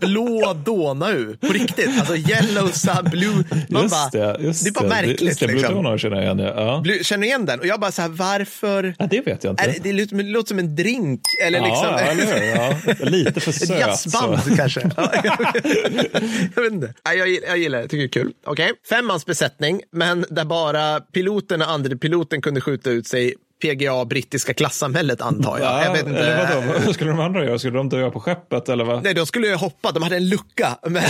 blå 0.00 0.52
Donau. 0.64 1.36
På 1.40 1.46
riktigt. 1.52 1.88
Alltså 1.98 2.16
yellow 2.16 2.68
sun, 2.68 3.10
blue. 3.10 3.44
Man 3.68 3.82
Just 3.82 4.12
bara, 4.12 4.32
det, 4.32 4.42
just 4.44 4.64
det 4.64 4.70
är 4.70 4.72
bara 4.72 4.88
märkligt. 4.88 5.20
Just 5.20 5.40
det, 5.40 5.46
Blue 5.46 5.58
liksom. 5.58 5.74
Donor 5.74 5.98
känner 5.98 6.16
jag 6.16 6.24
igen. 6.24 6.38
Ja. 6.56 6.80
Blue, 6.82 7.04
känner 7.04 7.20
du 7.22 7.26
igen 7.26 7.46
den? 7.46 7.60
Och 7.60 7.66
jag 7.66 7.80
bara 7.80 7.92
så 7.92 8.02
här, 8.02 8.08
varför? 8.08 8.94
Ja, 8.98 9.06
det 9.06 9.20
vet 9.20 9.44
jag 9.44 9.52
inte. 9.52 9.62
Är 9.64 9.76
det, 9.82 9.92
låter, 9.92 10.16
det 10.16 10.22
låter 10.22 10.48
som 10.48 10.58
en 10.58 10.76
drink. 10.76 11.20
Eller 11.46 11.58
ja, 11.58 11.64
liksom, 11.66 11.94
eller 11.94 12.40
hur? 12.40 12.96
Ja. 13.00 13.08
Lite 13.10 13.40
för 13.40 13.50
Ett 13.60 13.68
söt. 13.68 13.80
jazzband 13.80 14.56
kanske. 14.56 14.90
Ja, 14.96 15.12
jag 16.54 16.62
vet 16.62 16.72
inte. 16.72 16.94
Jag, 17.04 17.28
jag 17.28 17.58
gillar 17.58 17.82
det, 17.82 17.88
tycker 17.88 17.98
det 17.98 18.04
är 18.04 18.24
kul. 18.24 18.32
Okej, 18.44 18.72
Femmans 18.88 19.26
besättning, 19.26 19.82
men 19.92 20.24
där 20.30 20.44
bara 20.44 21.00
piloten 21.00 21.62
och 21.62 21.70
andre 21.70 21.96
piloten 21.96 22.42
kunde 22.42 22.60
skjuta 22.60 22.90
ut 22.90 23.06
sig 23.06 23.34
PGA, 23.60 24.04
brittiska 24.04 24.54
klassamhället 24.54 25.20
antar 25.20 25.58
jag. 25.58 25.66
Ja, 25.68 25.84
jag 25.84 25.92
vet 25.92 26.06
inte. 26.06 26.18
Eller 26.20 26.62
vadå? 26.62 26.78
Vad 26.86 26.94
skulle 26.94 27.10
de 27.10 27.20
andra 27.20 27.44
göra? 27.44 27.58
Skulle 27.58 27.76
de 27.78 27.88
dö 27.88 28.10
på 28.10 28.20
skeppet 28.20 28.68
eller 28.68 28.84
vad? 28.84 29.04
Nej, 29.04 29.14
de 29.14 29.26
skulle 29.26 29.46
ju 29.46 29.54
hoppa, 29.54 29.92
de 29.92 30.02
hade 30.02 30.16
en 30.16 30.28
lucka. 30.28 30.78
Men, 30.86 31.02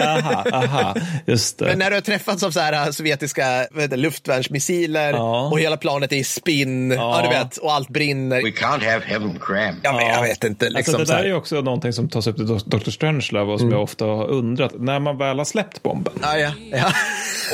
Aha, 0.00 0.44
aha, 0.52 0.94
just 1.26 1.58
det. 1.58 1.64
men 1.64 1.78
när 1.78 1.90
du 1.90 1.96
har 1.96 2.00
träffats 2.00 2.42
av 2.42 2.50
så 2.50 2.60
här 2.60 2.72
äh, 2.86 2.90
sovjetiska 2.90 3.66
det, 3.90 3.96
luftvärnsmissiler 3.96 5.12
Ja. 5.12 5.48
och 5.52 5.60
hela 5.60 5.76
planet 5.76 6.12
är 6.12 6.16
i 6.16 6.24
spinn, 6.24 6.90
ja. 6.90 7.20
du 7.22 7.28
vet, 7.28 7.56
och 7.56 7.72
allt 7.72 7.88
brinner. 7.88 8.42
We 8.42 8.50
can't 8.50 8.92
have 8.92 9.02
heaven 9.04 9.38
crammed. 9.40 9.76
Ja, 9.82 9.92
men 9.92 10.06
jag 10.06 10.22
vet 10.22 10.44
inte. 10.44 10.68
Liksom, 10.70 10.78
alltså, 10.94 10.98
det 10.98 11.06
så 11.06 11.12
där 11.12 11.18
här. 11.18 11.24
är 11.24 11.28
ju 11.28 11.34
också 11.34 11.60
någonting 11.60 11.92
som 11.92 12.08
tas 12.08 12.26
upp 12.26 12.40
i 12.40 12.42
Dr. 12.66 12.90
Strangelove 12.90 13.52
och 13.52 13.60
som 13.60 13.70
jag 13.70 13.82
ofta 13.82 14.04
har 14.04 14.26
undrat. 14.30 14.72
När 14.78 14.98
man 15.00 15.18
väl 15.18 15.38
har 15.38 15.44
släppt 15.44 15.82
bomben 15.82 16.14
ja, 16.22 16.38
ja, 16.38 16.52
ja. 16.70 16.92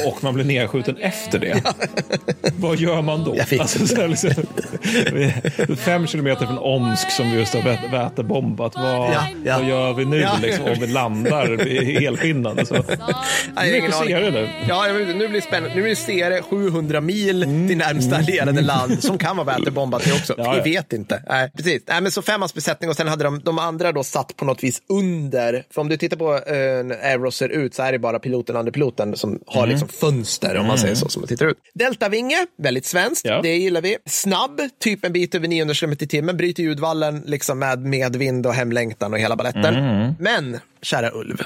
och 0.07 0.25
man 0.25 0.35
blir 0.35 0.45
nedskjuten 0.45 0.97
efter 0.97 1.39
det, 1.39 1.63
vad 2.57 2.77
gör 2.79 3.03
man 3.03 3.25
då? 3.25 3.37
Jag 3.37 3.47
vet 3.47 3.61
Alltså, 3.61 3.79
fem 5.77 6.07
kilometer 6.07 6.47
från 6.47 6.59
Omsk 6.59 7.11
som 7.11 7.31
vi 7.31 7.39
just 7.39 7.55
har 7.55 7.61
vät- 7.63 7.93
vätebombat. 7.93 8.73
Vad, 8.75 8.85
Ja, 8.85 9.27
ja. 9.45 9.59
vad 9.59 9.69
gör 9.69 9.93
vi 9.93 10.05
nu 10.05 10.17
Ja. 10.21 10.39
liksom, 10.43 10.65
om 10.65 10.77
vi 10.81 10.87
landar 10.87 11.67
i 11.69 12.01
helskinnande? 12.01 12.67
Så. 12.67 12.75
Nej, 13.55 13.79
ingen 13.79 13.93
aning. 13.93 14.15
nu. 14.33 14.49
Ja, 14.69 14.87
nu 14.93 15.15
blir 15.15 15.29
det 15.29 15.41
spännande. 15.41 15.77
Nu 15.77 15.91
är 15.91 16.31
det 16.31 16.43
700 16.43 17.01
mil 17.01 17.43
Mm. 17.43 17.69
till 17.69 17.77
närmsta 17.79 18.17
allierade 18.17 18.61
land 18.61 19.03
som 19.03 19.19
kan 19.19 19.37
vara 19.37 19.47
väterbombat 19.47 20.03
det 20.05 20.13
också. 20.13 20.35
Ja, 20.39 20.61
Vi 20.65 20.71
vet 20.73 20.93
inte. 20.93 21.23
Nej, 21.29 21.51
precis. 21.57 21.83
Nej, 21.89 22.01
men 22.01 22.13
så 22.13 22.23
femmans 22.23 22.55
besättning 22.55 22.91
och 22.91 22.97
sen 22.97 23.09
hade 23.09 23.25
de, 23.25 23.41
de 23.45 23.59
andra 23.59 23.93
då 23.93 24.05
satt 24.05 24.37
på 24.37 24.45
något 24.45 24.65
vis 24.65 24.83
under. 24.89 25.65
För 25.75 25.81
om 25.81 25.89
du 25.89 25.97
tittar 25.97 26.17
på 26.17 26.33
hur 26.47 26.57
en 26.57 26.91
Aero 26.93 27.31
ser 27.31 27.49
ut 27.49 27.75
så 27.75 27.83
är 27.83 27.93
det 27.93 27.99
bara 27.99 28.19
piloten 28.19 28.57
och 28.57 28.73
piloten 28.75 29.17
som 29.17 29.41
har 29.47 29.61
Mm. 29.63 29.71
liksom 29.71 29.89
fönster 29.89 30.57
om 30.57 30.67
man 30.67 30.79
säger 30.79 30.95
så 30.95 31.09
som 31.09 31.21
man 31.23 31.29
tittar 31.29 31.47
ut. 31.47 31.57
Deltavinge, 31.75 32.47
väldigt 32.63 32.87
svenskt. 32.87 33.27
Det 33.43 33.57
gillar 33.57 33.81
vi. 33.81 33.97
Snabb, 34.23 34.61
typ 34.81 35.05
en 35.05 35.13
bit 35.13 35.35
över 35.35 35.49
900 35.49 35.75
km 35.75 35.93
i 35.93 35.97
timmen, 35.97 36.37
bryter 36.37 36.63
ljudvallen 36.63 37.23
liksom 37.27 37.59
med 37.59 37.81
medvind 37.81 38.47
och 38.47 38.55
hemlängtan 38.55 39.13
och 39.13 39.19
hela 39.19 39.37
baletten. 39.37 39.75
Mm. 39.77 40.15
Men, 40.19 40.59
kära 40.83 41.11
Ulv, 41.15 41.43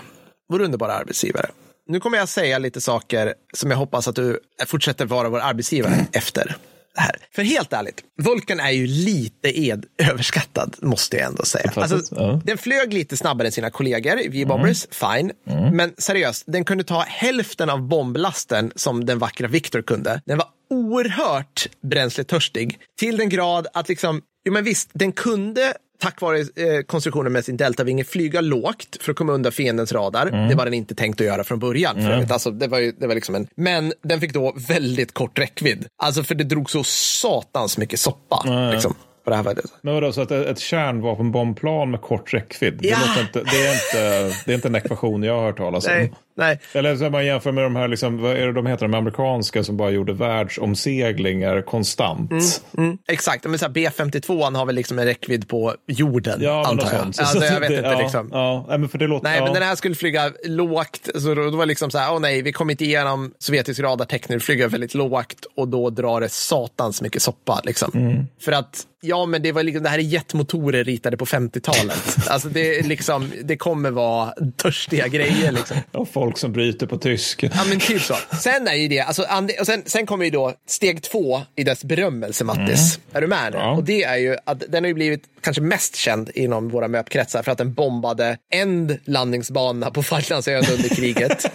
vår 0.49 0.61
underbara 0.61 0.93
arbetsgivare. 0.93 1.51
Nu 1.87 2.01
kommer 2.01 2.19
jag 2.19 2.29
säga 2.29 2.59
lite 2.59 2.81
saker 2.81 3.35
som 3.53 3.71
jag 3.71 3.79
hoppas 3.79 4.09
att 4.09 4.17
du 4.17 4.41
fortsätter 4.67 5.07
vara 5.07 5.29
vår 5.29 5.41
arbetsgivare 5.41 6.07
efter 6.13 6.57
det 6.95 7.01
här. 7.01 7.17
För 7.35 7.43
helt 7.43 7.73
ärligt, 7.73 8.03
Vulcan 8.23 8.61
är 8.61 8.71
ju 8.71 8.87
lite 8.87 9.61
ed 9.61 9.85
överskattad, 9.99 10.77
måste 10.83 11.17
jag 11.17 11.27
ändå 11.27 11.45
säga. 11.45 11.73
Alltså, 11.75 12.01
ja. 12.11 12.41
Den 12.45 12.59
flög 12.59 12.93
lite 12.93 13.17
snabbare 13.17 13.49
än 13.49 13.53
sina 13.53 13.71
kollegor 13.71 14.21
i 14.21 14.29
V-bombers, 14.29 14.87
fine. 14.91 15.33
Men 15.73 15.95
seriöst, 15.99 16.45
den 16.47 16.65
kunde 16.65 16.85
ta 16.85 17.01
hälften 17.01 17.71
av 17.71 17.83
bomblasten 17.83 18.73
som 18.77 19.05
den 19.05 19.19
vackra 19.19 19.49
Victor 19.49 19.83
kunde. 19.83 20.23
Den 20.27 20.39
var 20.39 20.47
oerhört 20.75 21.67
bränsletörstig 21.83 22.79
till 22.99 23.17
den 23.17 23.29
grad 23.29 23.67
att 23.75 23.89
liksom, 23.89 24.23
jo 24.45 24.53
men 24.53 24.65
visst, 24.65 24.91
den 24.93 25.13
kunde 25.13 25.75
tack 26.01 26.21
vare 26.21 26.39
eh, 26.39 26.83
konstruktionen 26.87 27.33
med 27.33 27.45
sin 27.45 27.57
deltavinge 27.57 28.05
flyga 28.05 28.41
lågt 28.41 28.97
för 29.01 29.11
att 29.11 29.19
komma 29.19 29.33
undan 29.33 29.53
fiendens 29.53 29.93
radar. 29.93 30.49
Det 30.49 30.55
var 30.55 30.65
den 30.65 30.75
inte 30.75 30.95
tänkt 30.95 31.21
att 31.21 31.27
göra 31.27 31.45
från 31.45 31.59
början. 31.59 31.97
För 31.97 32.11
övrigt. 32.11 32.31
alltså, 32.31 32.51
det 32.51 32.67
var 32.67 32.79
ju, 32.79 32.93
det 32.93 33.07
var 33.07 33.15
liksom 33.15 33.35
en, 33.35 33.47
men 33.57 33.93
den 34.03 34.21
fick 34.21 34.33
då 34.33 34.55
väldigt 34.69 35.15
kort 35.15 35.39
räckvidd. 35.39 35.87
Alltså 36.03 36.23
för 36.23 36.35
det 36.35 36.45
drog 36.45 36.71
så 36.71 36.85
satans 36.85 37.79
mycket 37.79 38.01
soppa. 38.01 38.71
Liksom. 38.73 38.95
På 39.25 39.31
det 39.31 39.37
här 39.37 39.43
faktiskt. 39.43 39.75
Men 39.83 39.95
vadå, 39.95 40.13
så 40.13 40.21
att 40.23 40.31
ett 40.31 40.59
kärnvapenbombplan 40.59 41.91
med 41.91 42.01
kort 42.01 42.35
räckvidd, 42.35 42.79
Ja. 42.83 42.97
det, 43.17 43.21
inte, 43.21 43.51
det, 43.51 43.67
är 43.67 43.73
inte, 43.75 44.37
det 44.47 44.53
är 44.53 44.55
inte 44.55 44.69
en 44.69 44.75
ekvation 44.75 45.23
jag 45.23 45.35
har 45.35 45.43
hört 45.43 45.57
talas 45.57 45.87
om. 45.87 45.93
Nej, 45.93 46.13
nej. 46.37 46.61
Eller 46.73 46.97
så 46.97 47.11
man 47.11 47.27
jämför 47.27 47.53
med 47.53 47.65
de 47.65 47.77
här, 47.77 47.89
liksom, 47.89 48.23
vad 48.23 48.33
är 48.33 48.47
det 48.47 48.53
de 48.53 48.67
heter, 48.67 48.89
de 48.89 48.95
amerikanska 48.95 49.65
som 49.65 49.77
bara 49.77 49.91
gjorde 49.91 50.13
världsomseglingar 50.13 51.63
konstant. 51.63 52.63
Mm, 52.79 52.99
exakt, 53.09 53.45
men 53.45 53.59
så 53.59 53.65
här, 53.67 53.73
B52 53.73 54.57
har 54.57 54.67
väl 54.67 54.75
liksom 54.75 54.99
en 54.99 55.05
räckvidd 55.05 55.49
på 55.49 55.75
jorden, 55.87 56.39
Ja, 56.43 56.67
antar 56.67 56.93
jag. 56.93 57.01
sånt. 57.01 57.21
Alltså, 57.21 57.45
jag 57.45 57.61
vet 57.61 57.69
det, 57.69 57.77
inte 57.77 57.89
ja, 57.89 57.99
liksom. 57.99 58.29
Ja, 58.33 58.65
nej, 58.69 58.79
men 58.79 58.89
för 58.89 58.99
det 58.99 59.07
låter, 59.07 59.25
Nej, 59.25 59.39
ja. 59.39 59.45
men 59.45 59.55
den 59.55 59.63
här 59.63 59.75
skulle 59.75 59.95
flyga 59.95 60.33
lågt. 60.45 61.09
Så 61.15 61.35
då, 61.35 61.51
då 61.51 61.51
var 61.51 61.59
det 61.59 61.67
liksom 61.69 61.91
så 61.91 61.99
här, 61.99 62.13
åh 62.15 62.21
nej, 62.21 62.43
vi 62.43 62.53
kommer 62.53 62.73
inte 62.73 62.85
igenom 62.85 63.33
sovjetisk 63.39 63.81
radartäckning, 63.81 64.39
vi 64.39 64.45
flyger 64.45 64.69
väldigt 64.69 64.95
lågt 64.95 65.47
och 65.57 65.69
då 65.69 65.91
drar 65.91 66.21
det 66.21 66.29
satans 66.29 67.03
mycket 67.03 67.23
soppa. 67.23 67.61
Liksom. 67.65 67.91
Mm. 67.95 68.25
För 68.41 68.53
att, 68.53 68.83
ja 69.15 69.27
men 69.27 69.43
det 69.43 69.53
var 69.53 69.63
liksom, 69.63 69.83
det 69.83 69.89
här 69.89 69.99
är 69.99 70.03
jetmotorer 70.03 70.85
ritade 70.85 71.17
på 71.17 71.25
50-talet. 71.25 72.17
alltså 72.29 72.49
det, 72.49 72.87
liksom, 72.87 73.33
det 73.45 73.57
kommer 73.57 73.91
vara 73.91 74.35
törstiga 74.57 75.09
grejer. 75.09 75.53
Liksom. 75.53 75.77
Och 75.93 76.09
folk 76.09 76.39
som 76.39 76.53
bryter 76.53 76.87
på 76.87 76.99
tysk. 76.99 77.43
Ja, 77.43 77.65
men 77.69 77.81
typ 77.81 78.03
så. 78.03 78.15
Sen 78.41 78.69
är 78.69 78.75
ju 78.75 78.89
det, 78.89 79.01
alltså, 79.01 79.27
och 79.61 79.67
sen, 79.67 79.83
sen 79.87 80.07
kommer 80.07 80.25
ju 80.25 80.31
då 80.31 80.55
steg 80.67 81.03
två 81.03 81.43
i 81.57 81.65
dess 81.65 81.85
berömmelse, 81.85 82.45
Mattis. 82.45 82.99
Är 83.13 83.21
du 83.21 83.27
med? 83.27 83.55
Ja. 83.55 83.71
Och 83.71 83.85
det 83.85 84.03
är 84.03 84.17
ju 84.17 84.37
att 84.45 84.63
den 84.69 84.85
har 84.85 84.89
ju 84.89 84.95
blivit 84.95 85.23
kanske 85.45 85.63
mest 85.63 85.97
känd 85.97 86.31
inom 86.35 86.69
våra 86.69 86.89
möpkretsar 86.89 87.43
för 87.43 87.53
att 87.53 87.59
den 87.59 87.75
bombade 87.75 88.37
en 88.51 88.99
landningsbana 89.05 89.91
på 89.91 90.03
Falklandsöarna 90.03 90.69
under 90.73 90.89
kriget. 90.89 91.47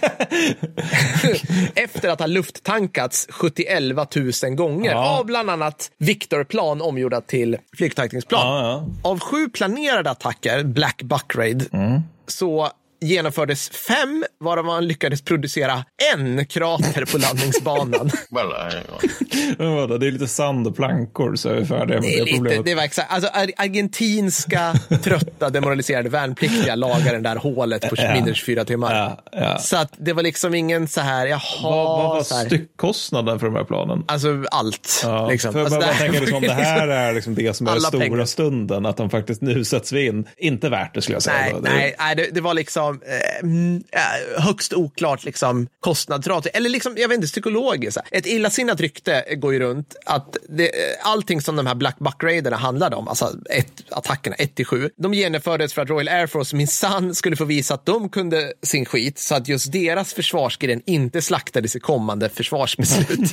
Efter 1.74 2.08
att 2.08 2.18
ha 2.20 2.26
lufttankats 2.26 3.26
71 3.30 3.82
000 4.42 4.54
gånger 4.54 4.90
Ja. 4.90 5.18
av 5.18 5.26
bland 5.26 5.50
annat 5.50 5.90
Victor-plan 5.98 6.82
omgjorda 6.82 7.20
till 7.20 7.56
flygtankningsplan. 7.76 8.64
Ja, 8.64 8.86
Av 9.10 9.20
sju 9.20 9.48
planerade 9.48 10.10
attacker, 10.10 10.64
Black 10.64 11.02
Buck 11.02 11.34
Raid, 11.36 11.66
så 12.26 12.68
genomfördes 13.00 13.70
fem, 13.70 14.24
varav 14.40 14.64
man 14.64 14.86
lyckades 14.88 15.22
producera 15.22 15.84
en 16.14 16.46
krater 16.46 17.04
på 17.04 17.18
landningsbanan. 17.18 18.10
Det 20.00 20.06
är 20.06 20.10
lite 20.12 20.28
sand 20.28 20.66
och 20.66 20.76
plankor 20.76 21.36
så 21.36 21.48
är 21.48 21.54
vi 21.54 21.66
färdiga 21.66 22.00
med 22.00 22.10
Det, 22.10 22.24
det, 22.24 22.32
problemet. 22.34 22.64
det 22.64 22.74
var 22.74 22.82
exakt, 22.82 23.12
alltså 23.12 23.30
ar- 23.32 23.50
argentinska 23.56 24.74
trötta 25.02 25.50
demoraliserade 25.50 26.08
värnpliktiga 26.08 26.74
lagar 26.74 27.12
den 27.12 27.22
där 27.22 27.36
hålet 27.36 27.88
på 27.88 27.94
mindre 28.14 28.30
än 28.30 28.34
24 28.34 28.64
timmar. 28.64 28.94
Ja, 28.94 29.20
ja. 29.40 29.58
Så 29.58 29.76
att 29.76 29.92
det 29.98 30.12
var 30.12 30.22
liksom 30.22 30.54
ingen 30.54 30.88
så 30.88 31.00
här, 31.00 31.26
jaha, 31.26 31.40
Vad, 31.62 31.72
vad 31.86 32.08
var 32.16 32.22
så 32.22 32.34
här. 32.34 32.46
styckkostnaden 32.46 33.38
för 33.38 33.46
de 33.46 33.56
här 33.56 33.64
planen? 33.64 34.04
Alltså 34.08 34.44
allt. 34.50 35.00
Ja, 35.04 35.28
liksom. 35.30 35.52
för 35.52 35.60
alltså, 35.60 35.78
man, 35.80 35.88
det 35.88 35.94
tänker 35.94 36.20
liksom, 36.20 36.36
om 36.36 36.42
det 36.42 36.52
här 36.52 36.88
är 37.08 37.12
liksom 37.14 37.34
det 37.34 37.54
som 37.56 37.66
är 37.66 37.70
Alla 37.70 37.80
stora 37.80 38.00
pengar. 38.02 38.24
stunden, 38.24 38.86
att 38.86 38.96
de 38.96 39.10
faktiskt 39.10 39.42
nu 39.42 39.64
sätts 39.64 39.92
vi 39.92 40.06
in. 40.06 40.28
Inte 40.36 40.68
värt 40.68 40.94
det 40.94 41.02
skulle 41.02 41.16
jag 41.16 41.22
säga. 41.22 41.36
Nej. 41.40 41.52
Det- 41.62 41.68
nej, 41.70 41.94
nej 41.98 42.16
det, 42.16 42.28
det 42.32 42.40
var 42.40 42.54
liksom 42.54 42.89
eh, 42.90 43.38
mm, 43.42 43.84
eh, 43.92 44.42
högst 44.42 44.72
oklart 44.72 45.24
liksom, 45.24 45.66
kostnadsrat. 45.80 46.46
Eller 46.46 46.70
liksom, 46.70 46.94
jag 46.96 47.08
vet 47.08 47.16
inte, 47.16 47.28
psykologiskt. 47.28 47.98
Ett 48.10 48.26
illasinnat 48.26 48.80
rykte 48.80 49.24
går 49.36 49.52
ju 49.52 49.58
runt 49.58 49.96
att 50.06 50.36
det, 50.48 50.64
eh, 50.64 50.96
allting 51.02 51.40
som 51.40 51.56
de 51.56 51.66
här 51.66 51.74
Black 51.74 51.98
Buck 51.98 52.22
Raiderna 52.22 52.56
handlade 52.56 52.96
om, 52.96 53.08
alltså 53.08 53.34
ett, 53.50 53.72
attackerna 53.90 54.36
1-7, 54.36 54.90
de 54.96 55.14
genomfördes 55.14 55.74
för 55.74 55.82
att 55.82 55.90
Royal 55.90 56.08
Air 56.08 56.26
Force 56.26 56.56
minsann 56.56 57.14
skulle 57.14 57.36
få 57.36 57.44
visa 57.44 57.74
att 57.74 57.86
de 57.86 58.08
kunde 58.08 58.52
sin 58.62 58.84
skit 58.84 59.18
så 59.18 59.34
att 59.34 59.48
just 59.48 59.72
deras 59.72 60.14
försvarsgren 60.14 60.82
inte 60.86 61.22
slaktades 61.22 61.76
i 61.76 61.80
kommande 61.80 62.28
försvarsbeslut. 62.28 63.32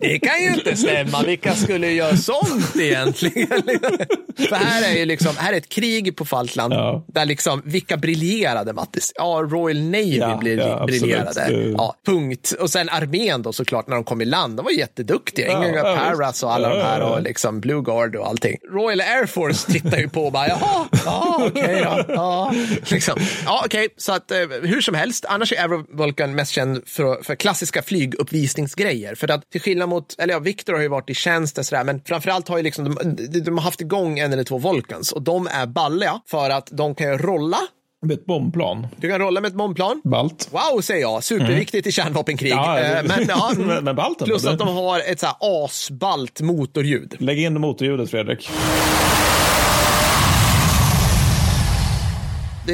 det 0.00 0.18
kan 0.18 0.42
ju 0.42 0.54
inte 0.54 0.76
stämma. 0.76 1.22
Vilka 1.22 1.54
skulle 1.54 1.92
göra 1.92 2.16
sånt 2.16 2.76
egentligen? 2.76 3.48
För 4.48 4.56
här 4.56 4.92
är 4.92 4.98
ju 4.98 5.04
liksom, 5.04 5.36
här 5.36 5.52
är 5.52 5.56
ett 5.56 5.68
krig 5.68 6.16
på 6.16 6.24
Falkland 6.24 6.72
Ja. 6.72 7.04
där 7.06 7.24
liksom, 7.24 7.62
vilka 7.64 7.96
briljerade 8.10 8.72
Mattis? 8.72 9.12
Ja, 9.14 9.48
Royal 9.50 9.80
Navy 9.80 10.16
Ja, 10.16 10.36
blir, 10.36 10.58
ja, 10.58 10.86
briljerade. 10.86 11.72
Ja, 11.76 11.94
punkt. 12.06 12.52
Och 12.60 12.70
sen 12.70 12.88
armén 12.88 13.42
då 13.42 13.52
såklart 13.52 13.88
när 13.88 13.94
de 13.94 14.04
kom 14.04 14.20
i 14.20 14.24
land, 14.24 14.56
de 14.56 14.64
var 14.64 14.72
jätteduktiga. 14.72 15.46
Ja, 15.46 15.68
Inga 15.68 15.76
ja, 15.76 15.96
Paras 15.96 16.42
och 16.42 16.52
alla 16.52 16.68
Ja, 16.68 16.74
de 16.74 16.82
här 16.82 17.00
ja, 17.00 17.06
ja. 17.06 17.16
och 17.16 17.22
liksom 17.22 17.60
Blue 17.60 17.82
Guard 17.82 18.16
och 18.16 18.26
allting. 18.26 18.56
Royal 18.72 19.00
Air 19.00 19.26
Force 19.26 19.72
tittar 19.72 19.98
ju 19.98 20.08
på 20.08 20.24
och 20.24 20.32
bara, 20.32 20.48
jaha, 20.48 20.88
ja, 21.04 21.42
okej 21.46 21.82
då. 21.84 22.14
Ja, 22.14 22.54
liksom. 22.90 23.18
ja 23.44 23.62
okej, 23.66 23.88
så 23.96 24.12
att 24.12 24.30
eh, 24.30 24.38
hur 24.62 24.80
som 24.80 24.94
helst, 24.94 25.24
annars 25.28 25.52
är 25.52 25.56
Aerovulcan 25.56 26.34
mest 26.34 26.52
känd 26.52 26.82
för, 26.86 27.22
för 27.22 27.34
klassiska 27.34 27.82
flyguppvisningsgrejer. 27.82 29.14
För 29.14 29.30
att 29.30 29.50
till 29.50 29.60
skillnad 29.60 29.88
mot, 29.88 30.14
eller 30.18 30.34
ja, 30.34 30.38
Victor 30.38 30.72
har 30.72 30.80
ju 30.80 30.88
varit 30.88 31.10
i 31.10 31.14
tjänst 31.14 31.58
och 31.58 31.66
sådär, 31.66 31.84
men 31.84 32.00
framförallt 32.04 32.48
har 32.48 32.56
ju 32.56 32.62
liksom, 32.62 32.84
de, 32.84 33.16
de, 33.16 33.40
de 33.40 33.58
har 33.58 33.64
haft 33.64 33.80
igång 33.80 34.18
en 34.18 34.32
eller 34.32 34.44
två 34.44 34.58
Vulcans 34.58 35.12
och 35.12 35.22
de 35.22 35.46
är 35.46 35.66
balliga 35.66 36.20
för 36.26 36.50
att 36.50 36.68
de 36.72 36.94
kan 36.94 37.06
ju 37.06 37.18
rolla. 37.18 37.58
Med 38.02 38.14
ett 38.14 38.26
bombplan. 38.26 38.86
Du 38.96 39.10
kan 39.10 39.18
rolla 39.18 39.40
med 39.40 39.48
ett 39.48 39.54
bombplan. 39.54 40.00
Balt. 40.04 40.48
Wow, 40.52 40.80
säger 40.80 41.00
jag. 41.00 41.24
Superviktigt 41.24 41.86
i 41.86 41.92
kärnvapenkrig. 41.92 42.50
Ja, 42.52 42.78
Eh, 42.80 43.02
men, 43.04 43.26
ja, 43.28 43.50
mm. 43.54 43.66
Men- 43.66 43.84
men 43.84 43.96
balten 43.96 44.16
då? 44.18 44.24
Plus 44.24 44.46
att 44.46 44.58
de 44.58 44.68
har 44.68 44.98
ett 45.12 45.20
så 45.20 45.26
här 45.26 45.36
asballt 45.40 46.40
motorljud. 46.40 47.16
Lägg 47.18 47.38
in 47.38 47.60
motorljudet 47.60 48.10
Fredrik. 48.10 48.50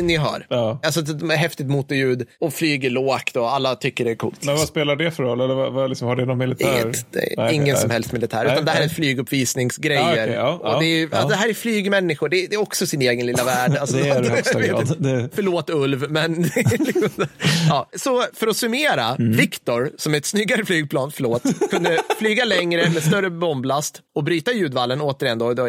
Ni 0.02 0.16
hör. 0.16 0.46
Ja. 0.50 0.80
Alltså 0.82 1.00
ett 1.00 1.32
häftigt 1.38 1.66
motorljud 1.66 2.26
och 2.40 2.52
flyger 2.54 2.90
lågt 2.90 3.36
och 3.36 3.52
alla 3.52 3.74
tycker 3.76 4.04
det 4.04 4.10
är 4.10 4.14
coolt. 4.14 4.44
Men 4.44 4.56
vad 4.56 4.68
spelar 4.68 4.96
det 4.96 5.10
för 5.10 5.22
roll? 5.22 5.40
Eller 5.40 5.54
vad, 5.54 5.72
vad, 5.72 5.88
liksom, 5.88 6.08
har 6.08 6.16
det 6.16 6.24
någon 6.24 6.38
militär? 6.38 6.82
Inget, 6.84 7.06
Nej, 7.36 7.54
ingen 7.54 7.64
nej. 7.74 7.76
som 7.76 7.90
helst 7.90 8.12
militär, 8.12 8.44
Nej, 8.44 8.52
utan 8.52 8.64
det 8.64 8.70
här 8.70 8.82
är 8.82 8.88
flyguppvisningsgrejer. 8.88 10.28
Ja, 10.28 10.60
ja, 10.62 10.74
och 10.74 10.80
det, 10.82 10.86
är, 10.86 11.08
ja, 11.12 11.26
det 11.28 11.34
här 11.34 11.48
är 11.48 11.54
flygmänniskor, 11.54 12.28
det 12.28 12.46
det 12.46 12.54
är 12.56 12.60
också 12.60 12.86
sin 12.86 13.02
egen 13.02 13.26
lilla 13.26 13.44
värld. 13.44 13.76
Alltså, 13.80 13.96
Det 13.96 14.08
är 14.08 14.22
det 14.22 14.28
högsta 14.30 14.60
grad. 14.62 14.96
Det- 15.02 15.28
Förlåt 15.34 15.70
Ulv, 15.70 16.10
men... 16.10 16.42
liksom- 16.42 17.26
ja. 17.68 17.88
Så 17.96 18.24
för 18.34 18.46
att 18.46 18.56
summera, 18.56 19.06
Mm. 19.18 19.32
Victor, 19.36 19.90
som 19.98 20.14
är 20.14 20.18
ett 20.18 20.24
snyggare 20.26 20.64
flygplan, 20.64 21.10
förlåt, 21.12 21.42
kunde 21.70 21.98
flyga 22.18 22.44
längre 22.44 22.90
med 22.90 23.02
större 23.02 23.30
bomblast 23.30 24.00
och 24.14 24.24
bryta 24.24 24.52
ljudvallen, 24.52 25.00
återigen 25.00 25.38
då, 25.38 25.54
då 25.54 25.64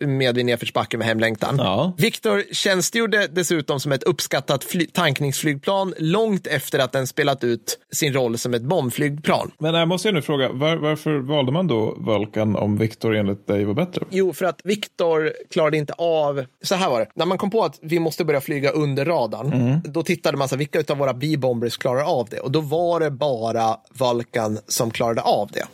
med 0.00 0.34
vid 0.34 0.46
nedförsbacke 0.46 0.98
med 0.98 1.06
hemlängtan. 1.06 1.56
Ja. 1.58 1.94
Victor 1.98 2.42
tjänstgjorde 2.52 3.26
dessutom 3.32 3.71
som 3.80 3.92
ett 3.92 4.02
uppskattat 4.02 4.64
fly- 4.64 4.86
tankningsflygplan 4.86 5.94
långt 5.98 6.46
efter 6.46 6.78
att 6.78 6.92
den 6.92 7.06
spelat 7.06 7.44
ut 7.44 7.78
sin 7.92 8.12
roll 8.12 8.38
som 8.38 8.54
ett 8.54 8.62
bombflygplan. 8.62 9.50
Men 9.58 9.74
jag 9.74 9.88
måste 9.88 10.08
jag 10.08 10.14
nu 10.14 10.22
fråga, 10.22 10.48
var, 10.52 10.76
varför 10.76 11.18
valde 11.18 11.52
man 11.52 11.66
då 11.66 11.94
Vulcan 11.98 12.56
om 12.56 12.76
Victor 12.78 13.16
enligt 13.16 13.46
dig 13.46 13.64
var 13.64 13.74
bättre? 13.74 14.04
Jo, 14.10 14.32
för 14.32 14.44
att 14.44 14.60
Victor 14.64 15.32
klarade 15.50 15.76
inte 15.76 15.92
av... 15.92 16.44
Så 16.62 16.74
här 16.74 16.90
var 16.90 17.00
det. 17.00 17.06
När 17.14 17.26
man 17.26 17.38
kom 17.38 17.50
på 17.50 17.64
att 17.64 17.78
vi 17.82 17.98
måste 17.98 18.24
börja 18.24 18.40
flyga 18.40 18.70
under 18.70 19.04
radarn, 19.04 19.52
Mm. 19.52 19.80
då 19.84 20.02
tittade 20.02 20.36
man 20.36 20.48
så 20.48 20.54
här, 20.54 20.58
vilka 20.58 20.92
av 20.92 20.98
våra 20.98 21.14
B-bombers 21.14 21.76
klarar 21.78 22.02
av 22.02 22.28
det? 22.30 22.40
Och 22.40 22.50
då 22.50 22.60
var 22.60 23.00
det 23.00 23.10
bara 23.10 23.76
Vulcan 23.90 24.58
som 24.68 24.90
klarade 24.90 25.20
av 25.20 25.50
det. 25.52 25.64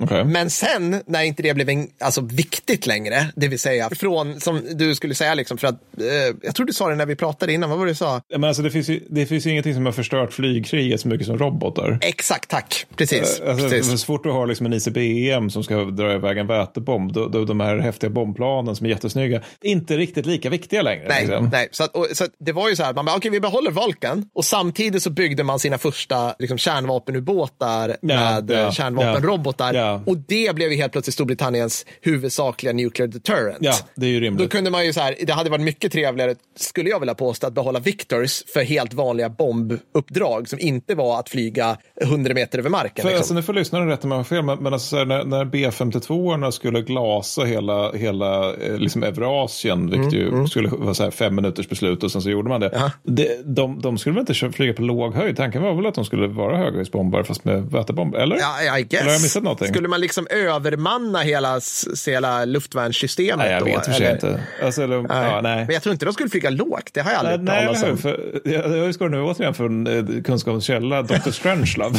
Okej. 0.00 0.24
Men 0.24 0.50
sen, 0.50 1.02
när 1.06 1.22
inte 1.22 1.42
det 1.42 1.54
blev 1.54 1.68
en, 1.68 1.88
alltså, 2.00 2.20
viktigt 2.20 2.86
längre, 2.86 3.26
det 3.36 3.48
vill 3.48 3.58
säga 3.58 3.90
från, 3.90 4.40
som 4.40 4.60
du 4.74 4.94
skulle 4.94 5.14
säga, 5.14 5.34
liksom, 5.34 5.58
för 5.58 5.66
att, 5.66 5.74
eh, 5.98 6.50
jag 6.54 6.56
tror 6.56 6.66
du 6.66 6.72
sa 6.72 6.88
det 6.88 6.96
när 6.96 7.06
vi 7.06 7.16
pratade 7.16 7.52
innan, 7.52 7.70
vad 7.70 7.78
var 7.78 7.86
det 7.86 7.92
du 7.92 7.96
sa? 7.96 8.20
Men 8.30 8.44
alltså, 8.44 8.62
det, 8.62 8.70
finns 8.70 8.88
ju, 8.88 9.00
det 9.10 9.26
finns 9.26 9.46
ju 9.46 9.50
ingenting 9.50 9.74
som 9.74 9.86
har 9.86 9.92
förstört 9.92 10.32
flygkriget 10.32 11.00
så 11.00 11.08
mycket 11.08 11.26
som 11.26 11.38
robotar. 11.38 11.98
Exakt, 12.00 12.50
tack. 12.50 12.86
Precis. 12.96 13.40
Alltså, 13.40 13.68
precis. 13.68 14.00
Så 14.00 14.06
fort 14.06 14.22
du 14.22 14.30
har 14.30 14.46
liksom 14.46 14.66
en 14.66 14.72
ICBM 14.72 15.50
som 15.50 15.64
ska 15.64 15.84
dra 15.84 16.14
iväg 16.14 16.38
en 16.38 16.46
vätebomb, 16.46 17.12
då, 17.12 17.28
då 17.28 17.44
de 17.44 17.60
här 17.60 17.78
häftiga 17.78 18.10
bombplanen 18.10 18.76
som 18.76 18.86
är 18.86 18.90
jättesnygga, 18.90 19.40
inte 19.62 19.96
riktigt 19.96 20.26
lika 20.26 20.50
viktiga 20.50 20.82
längre. 20.82 21.04
Nej, 21.08 21.26
liksom. 21.26 21.48
nej. 21.52 21.68
Så, 21.70 21.84
att, 21.84 21.96
och, 21.96 22.06
så 22.12 22.24
det 22.38 22.52
var 22.52 22.68
ju 22.68 22.76
så 22.76 22.82
här, 22.82 22.94
man 22.94 23.04
bara, 23.04 23.16
okej, 23.16 23.30
vi 23.30 23.40
behåller 23.40 23.70
Vulcan 23.70 24.28
och 24.34 24.44
samtidigt 24.44 25.02
så 25.02 25.10
byggde 25.10 25.44
man 25.44 25.58
sina 25.58 25.78
första 25.78 26.34
liksom, 26.38 26.58
kärnvapenubåtar 26.58 27.96
med 28.02 28.50
ja, 28.50 28.58
eh, 28.58 28.70
kärnvapenrobotar 28.70 29.74
ja. 29.74 30.02
och 30.06 30.18
det 30.18 30.54
blev 30.54 30.70
ju 30.70 30.76
helt 30.76 30.92
plötsligt 30.92 31.14
Storbritanniens 31.14 31.86
huvudsakliga 32.00 32.72
nuclear 32.72 33.08
deterrent. 33.08 33.58
Ja, 33.60 33.74
det 33.94 34.06
är 34.06 34.10
ju 34.10 34.20
Då 34.20 34.24
rimligt. 34.24 34.50
kunde 34.50 34.70
man 34.70 34.86
ju 34.86 34.92
så 34.92 35.00
här, 35.00 35.16
det 35.26 35.32
hade 35.32 35.50
varit 35.50 35.64
mycket 35.64 35.92
trevligare, 35.92 36.34
skulle 36.56 36.90
jag 36.90 37.00
vilja 37.00 37.14
påstå, 37.14 37.46
att 37.46 37.52
behålla 37.52 37.80
Victors 37.80 38.42
för 38.46 38.60
helt 38.60 38.94
vanliga 38.94 39.28
bombuppdrag 39.28 40.48
som 40.48 40.58
inte 40.58 40.94
var 40.94 41.20
att 41.20 41.28
flyga 41.28 41.76
100 42.00 42.34
meter 42.34 42.58
över 42.58 42.70
marken. 42.70 43.02
För, 43.02 43.08
liksom. 43.08 43.18
alltså, 43.18 43.34
nu 43.34 43.42
får 43.42 43.52
lyssnarna 43.52 43.92
rätta 43.92 44.08
mig 44.08 44.16
om 44.16 44.18
jag 44.18 44.26
fel, 44.26 44.42
men, 44.42 44.58
men 44.58 44.72
alltså, 44.72 45.04
när, 45.04 45.24
när 45.24 45.44
B52 45.44 46.50
skulle 46.50 46.80
glasa 46.80 47.42
hela, 47.42 47.92
hela 47.92 48.54
eh, 48.54 48.76
liksom 48.76 49.02
Eurasien, 49.02 49.90
vilket 49.90 50.12
ju 50.12 50.46
skulle 50.46 50.68
vara 50.68 50.94
så 50.94 51.02
här 51.02 51.10
fem 51.10 51.34
minuters 51.34 51.68
beslut 51.68 52.02
och 52.02 52.12
sen 52.12 52.22
så 52.22 52.30
gjorde 52.30 52.48
man 52.48 52.60
det. 52.60 52.70
Ja. 52.72 52.90
det 53.02 53.40
de, 53.44 53.80
de 53.80 53.98
skulle 53.98 54.14
väl 54.14 54.20
inte 54.20 54.52
flyga 54.52 54.72
på 54.72 54.82
låg 54.82 55.14
höjd? 55.14 55.36
Tanken 55.36 55.62
var 55.62 55.74
väl 55.74 55.86
att 55.86 55.94
de 55.94 56.04
skulle 56.04 56.26
vara 56.26 56.56
höghöjdsbombar 56.56 57.22
fast 57.22 57.44
med 57.44 57.70
vätebomb, 57.70 58.14
eller? 58.14 58.36
Ja, 58.36 58.78
I 58.78 58.82
guess. 58.82 59.00
Eller 59.00 59.10
har 59.10 59.12
jag 59.12 59.22
missat 59.22 59.42
någonting? 59.42 59.68
Skulle 59.68 59.88
man 59.88 60.00
liksom 60.00 60.26
övermanna 60.30 61.18
hela, 61.18 61.60
hela 62.06 62.44
luftvärnssystemet 62.44 63.38
Nej, 63.38 63.52
jag 63.52 63.60
då? 63.60 63.66
vet 63.66 63.84
för 63.84 63.92
sig 63.92 64.12
inte. 64.12 64.40
Alltså, 64.64 64.82
eller, 64.82 64.96
ja, 64.96 65.40
nej. 65.42 65.56
Men 65.56 65.74
jag 65.74 65.82
tror 65.82 65.92
inte 65.92 66.04
de 66.04 66.12
skulle 66.12 66.30
flyga 66.30 66.43
ligga 66.50 66.64
lågt. 66.64 66.90
Det 66.94 67.00
har 67.00 67.10
jag 67.10 67.18
aldrig 67.18 67.34
eller 67.34 67.84
hur? 67.84 67.90
om. 67.90 67.98
För, 67.98 68.40
jag, 68.44 68.78
jag 68.78 68.88
utgår 68.88 69.08
nu 69.08 69.20
återigen 69.22 69.54
från 69.54 69.86
eh, 69.86 70.22
kunskapens 70.22 70.64
källa, 70.64 71.02
Dr. 71.02 71.30
Strangelove. 71.30 71.98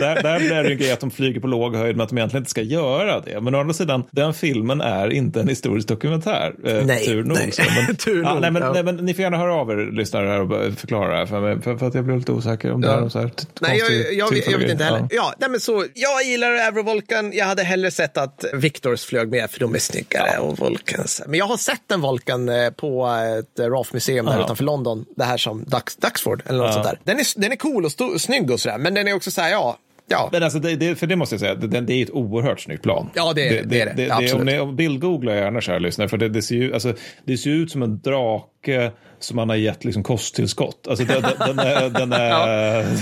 Där, 0.00 0.22
där 0.22 0.38
blir 0.38 0.62
det 0.62 0.68
ju 0.68 0.72
en 0.72 0.78
grej 0.78 0.92
att 0.92 1.00
de 1.00 1.10
flyger 1.10 1.40
på 1.40 1.46
låg 1.46 1.76
höjd, 1.76 1.96
men 1.96 2.04
att 2.04 2.08
de 2.08 2.18
egentligen 2.18 2.40
inte 2.40 2.50
ska 2.50 2.62
göra 2.62 3.20
det. 3.20 3.40
Men 3.40 3.54
å 3.54 3.60
andra 3.60 3.74
sidan, 3.74 4.04
den 4.10 4.34
filmen 4.34 4.80
är 4.80 5.12
inte 5.12 5.40
en 5.40 5.48
historisk 5.48 5.88
dokumentär. 5.88 6.54
Eh, 6.64 6.84
Nej, 6.84 7.04
tur 7.04 7.24
nog. 7.24 7.36
nej. 7.36 7.52
Så, 7.52 7.62
men, 7.86 7.96
Tur 8.00 8.22
ja, 8.22 8.32
nog, 8.32 8.40
nej, 8.40 8.50
men, 8.50 8.62
ja. 8.62 8.72
nej, 8.72 8.82
men 8.82 8.96
ni 8.96 9.14
får 9.14 9.22
gärna 9.22 9.36
höra 9.36 9.54
av 9.54 9.70
er, 9.70 9.92
lyssnare, 9.92 10.28
här 10.28 10.40
och 10.40 10.74
förklara 10.74 11.12
det 11.12 11.18
här 11.18 11.26
för 11.26 11.40
mig. 11.40 11.62
För, 11.62 11.76
för 11.76 11.86
att 11.86 11.94
jag 11.94 12.04
blev 12.04 12.18
lite 12.18 12.32
osäker 12.32 12.72
om 12.72 12.80
det 12.80 12.90
här. 12.90 13.08
Så 13.08 13.18
här 13.18 13.30
Nej, 13.60 13.78
jag, 13.78 13.88
konstig 13.88 14.18
jag, 14.18 14.52
jag, 14.52 14.58
vet 14.58 14.70
inte 14.70 14.84
heller. 14.84 15.08
Ja. 15.10 15.34
nej, 15.38 15.50
men 15.50 15.60
så, 15.60 15.86
jag 15.94 16.24
gillar 16.24 16.68
Avro-Volkan. 16.68 17.32
Jag 17.32 17.46
hade 17.46 17.62
hellre 17.62 17.90
sett 17.90 18.16
att 18.16 18.44
Victors 18.52 19.04
flög 19.04 19.30
med, 19.30 19.50
för 19.50 19.60
de 19.60 19.74
är 19.74 19.78
snyggare. 19.78 20.38
Och 20.38 20.58
Volcans. 20.58 21.22
Men 21.26 21.38
jag 21.38 21.46
har 21.46 21.56
sett 21.56 21.92
en 21.92 22.00
Volkan 22.00 22.48
eh, 22.48 22.70
på 22.70 23.06
ett 23.18 23.58
RAF-museum 23.60 24.26
där 24.26 24.32
Ja. 24.38 24.44
utanför 24.44 24.64
London. 24.64 25.04
Det 25.16 25.24
här 25.24 25.36
som 25.36 25.64
Dux, 25.64 25.96
Duxford 25.96 26.42
eller 26.46 26.58
något 26.58 26.66
Ja. 26.66 26.72
sånt 26.72 26.84
där. 26.86 26.98
Den 27.04 27.18
är, 27.18 27.40
den 27.40 27.52
är 27.52 27.56
cool 27.56 27.84
och 27.84 28.20
snygg 28.20 28.50
och 28.50 28.60
sådär. 28.60 28.78
Men 28.78 28.94
den 28.94 29.08
är 29.08 29.14
också 29.14 29.30
så 29.30 29.40
här, 29.40 29.50
ja. 29.50 29.78
Ja, 30.12 30.28
Men 30.32 30.42
alltså, 30.42 30.58
det, 30.58 30.76
det, 30.76 30.94
för 30.96 31.06
det 31.06 31.16
måste 31.16 31.34
jag 31.34 31.40
säga, 31.40 31.54
det, 31.54 31.80
det 31.80 31.92
är 31.94 32.02
ett 32.02 32.10
oerhört 32.10 32.60
snyggt 32.60 32.82
plan. 32.82 33.10
Ja, 33.14 33.32
det 33.32 33.48
är 33.48 33.50
det. 33.52 33.62
Det 33.68 33.80
är 33.80 33.94
det. 33.94 34.10
Absolut. 34.10 34.34
om 34.34 34.44
ni 34.44 34.58
om 34.58 34.76
bildgooglar 34.76 35.34
gärna, 35.34 35.60
kära 35.60 35.78
lyssnare, 35.78 36.08
för 36.08 36.16
det, 36.16 36.28
det, 36.28 36.42
ser 36.42 36.54
ju, 36.56 36.74
alltså, 36.74 36.94
det 37.24 37.38
ser 37.38 37.50
ut 37.50 37.70
som 37.72 37.82
en 37.82 38.00
drake 38.00 38.90
som 39.18 39.36
man 39.36 39.48
har 39.48 39.56
gett 39.56 39.84
liksom 39.84 40.02
kosttillskott. 40.02 40.86
Alltså, 40.88 41.04
den, 41.04 41.22
den, 41.46 41.58
är, 41.58 41.88
den, 41.90 42.12
är, 42.12 42.40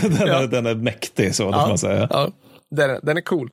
den, 0.19 0.29
är, 0.29 0.47
den 0.51 0.67
är 0.67 0.75
mäktig, 0.75 1.35
så 1.35 1.45
får 1.53 1.69
man 1.69 1.79
säga. 1.79 2.09
ja 2.11 2.29
den, 2.71 2.91
är- 2.91 3.01
den 3.03 3.17
är 3.17 3.21
cool. 3.21 3.51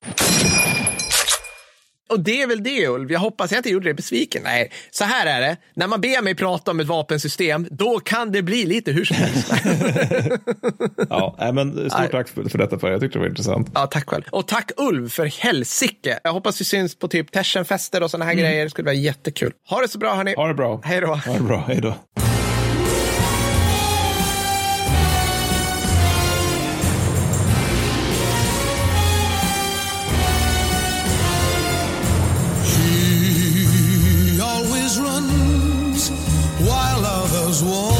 Och 2.09 2.19
det 2.19 2.41
är 2.41 2.47
väl 2.47 2.63
det 2.63 2.87
Ulf, 2.87 3.11
jag 3.11 3.19
hoppas 3.19 3.51
jag 3.51 3.59
inte 3.59 3.69
gjorde 3.69 3.85
dig 3.85 3.93
besviken. 3.93 4.41
Nej, 4.43 4.71
så 4.91 5.03
här 5.03 5.25
är 5.25 5.41
det, 5.41 5.57
när 5.73 5.87
man 5.87 6.01
ber 6.01 6.21
mig 6.21 6.35
prata 6.35 6.71
om 6.71 6.79
ett 6.79 6.87
vapensystem, 6.87 7.67
då 7.71 7.99
kan 7.99 8.31
det 8.31 8.41
bli 8.41 8.65
lite 8.65 8.91
hur 8.91 9.05
som 9.05 9.15
helst. 9.15 9.53
Ja, 11.09 11.35
nej, 11.39 11.53
men 11.53 11.71
stort 11.89 11.99
Nej. 11.99 12.09
tack 12.11 12.27
för, 12.29 12.43
för 12.49 12.57
detta, 12.57 12.79
för 12.79 12.91
jag 12.91 13.01
tyckte 13.01 13.17
det 13.17 13.21
var 13.21 13.29
intressant. 13.29 13.71
Ja, 13.73 13.87
tack 13.87 14.09
själv. 14.09 14.23
Och 14.29 14.47
tack 14.47 14.71
Ulf 14.77 15.13
för 15.13 15.25
helsike. 15.25 16.19
Jag 16.23 16.33
hoppas 16.33 16.61
vi 16.61 16.65
syns 16.65 16.95
på 16.95 17.07
typ 17.07 17.31
Tersenfester 17.31 18.03
och 18.03 18.11
sådana 18.11 18.25
här 18.25 18.33
grejer. 18.33 18.63
Det 18.63 18.69
skulle 18.69 18.85
vara 18.85 18.95
jättekul. 18.95 19.51
Ha 19.69 19.81
det 19.81 19.87
så 19.87 19.97
bra 19.97 20.15
hörni. 20.15 20.33
Ha 20.35 20.47
det 20.47 20.53
bra. 20.53 20.81
Hej 20.83 21.01
då. 21.01 21.07
Ha 21.07 21.33
det 21.33 21.43
bra, 21.43 21.63
hej 21.67 21.81
då. 21.81 21.95
was 37.55 37.63
warm. 37.63 37.94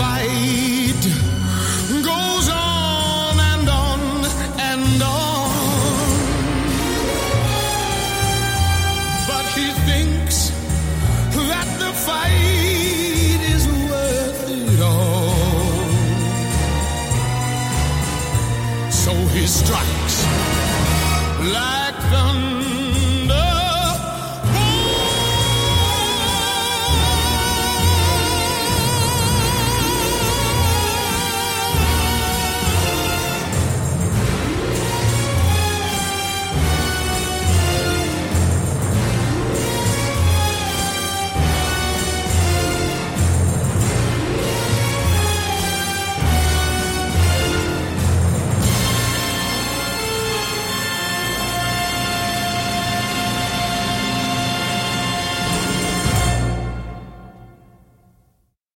Fight 0.00 0.79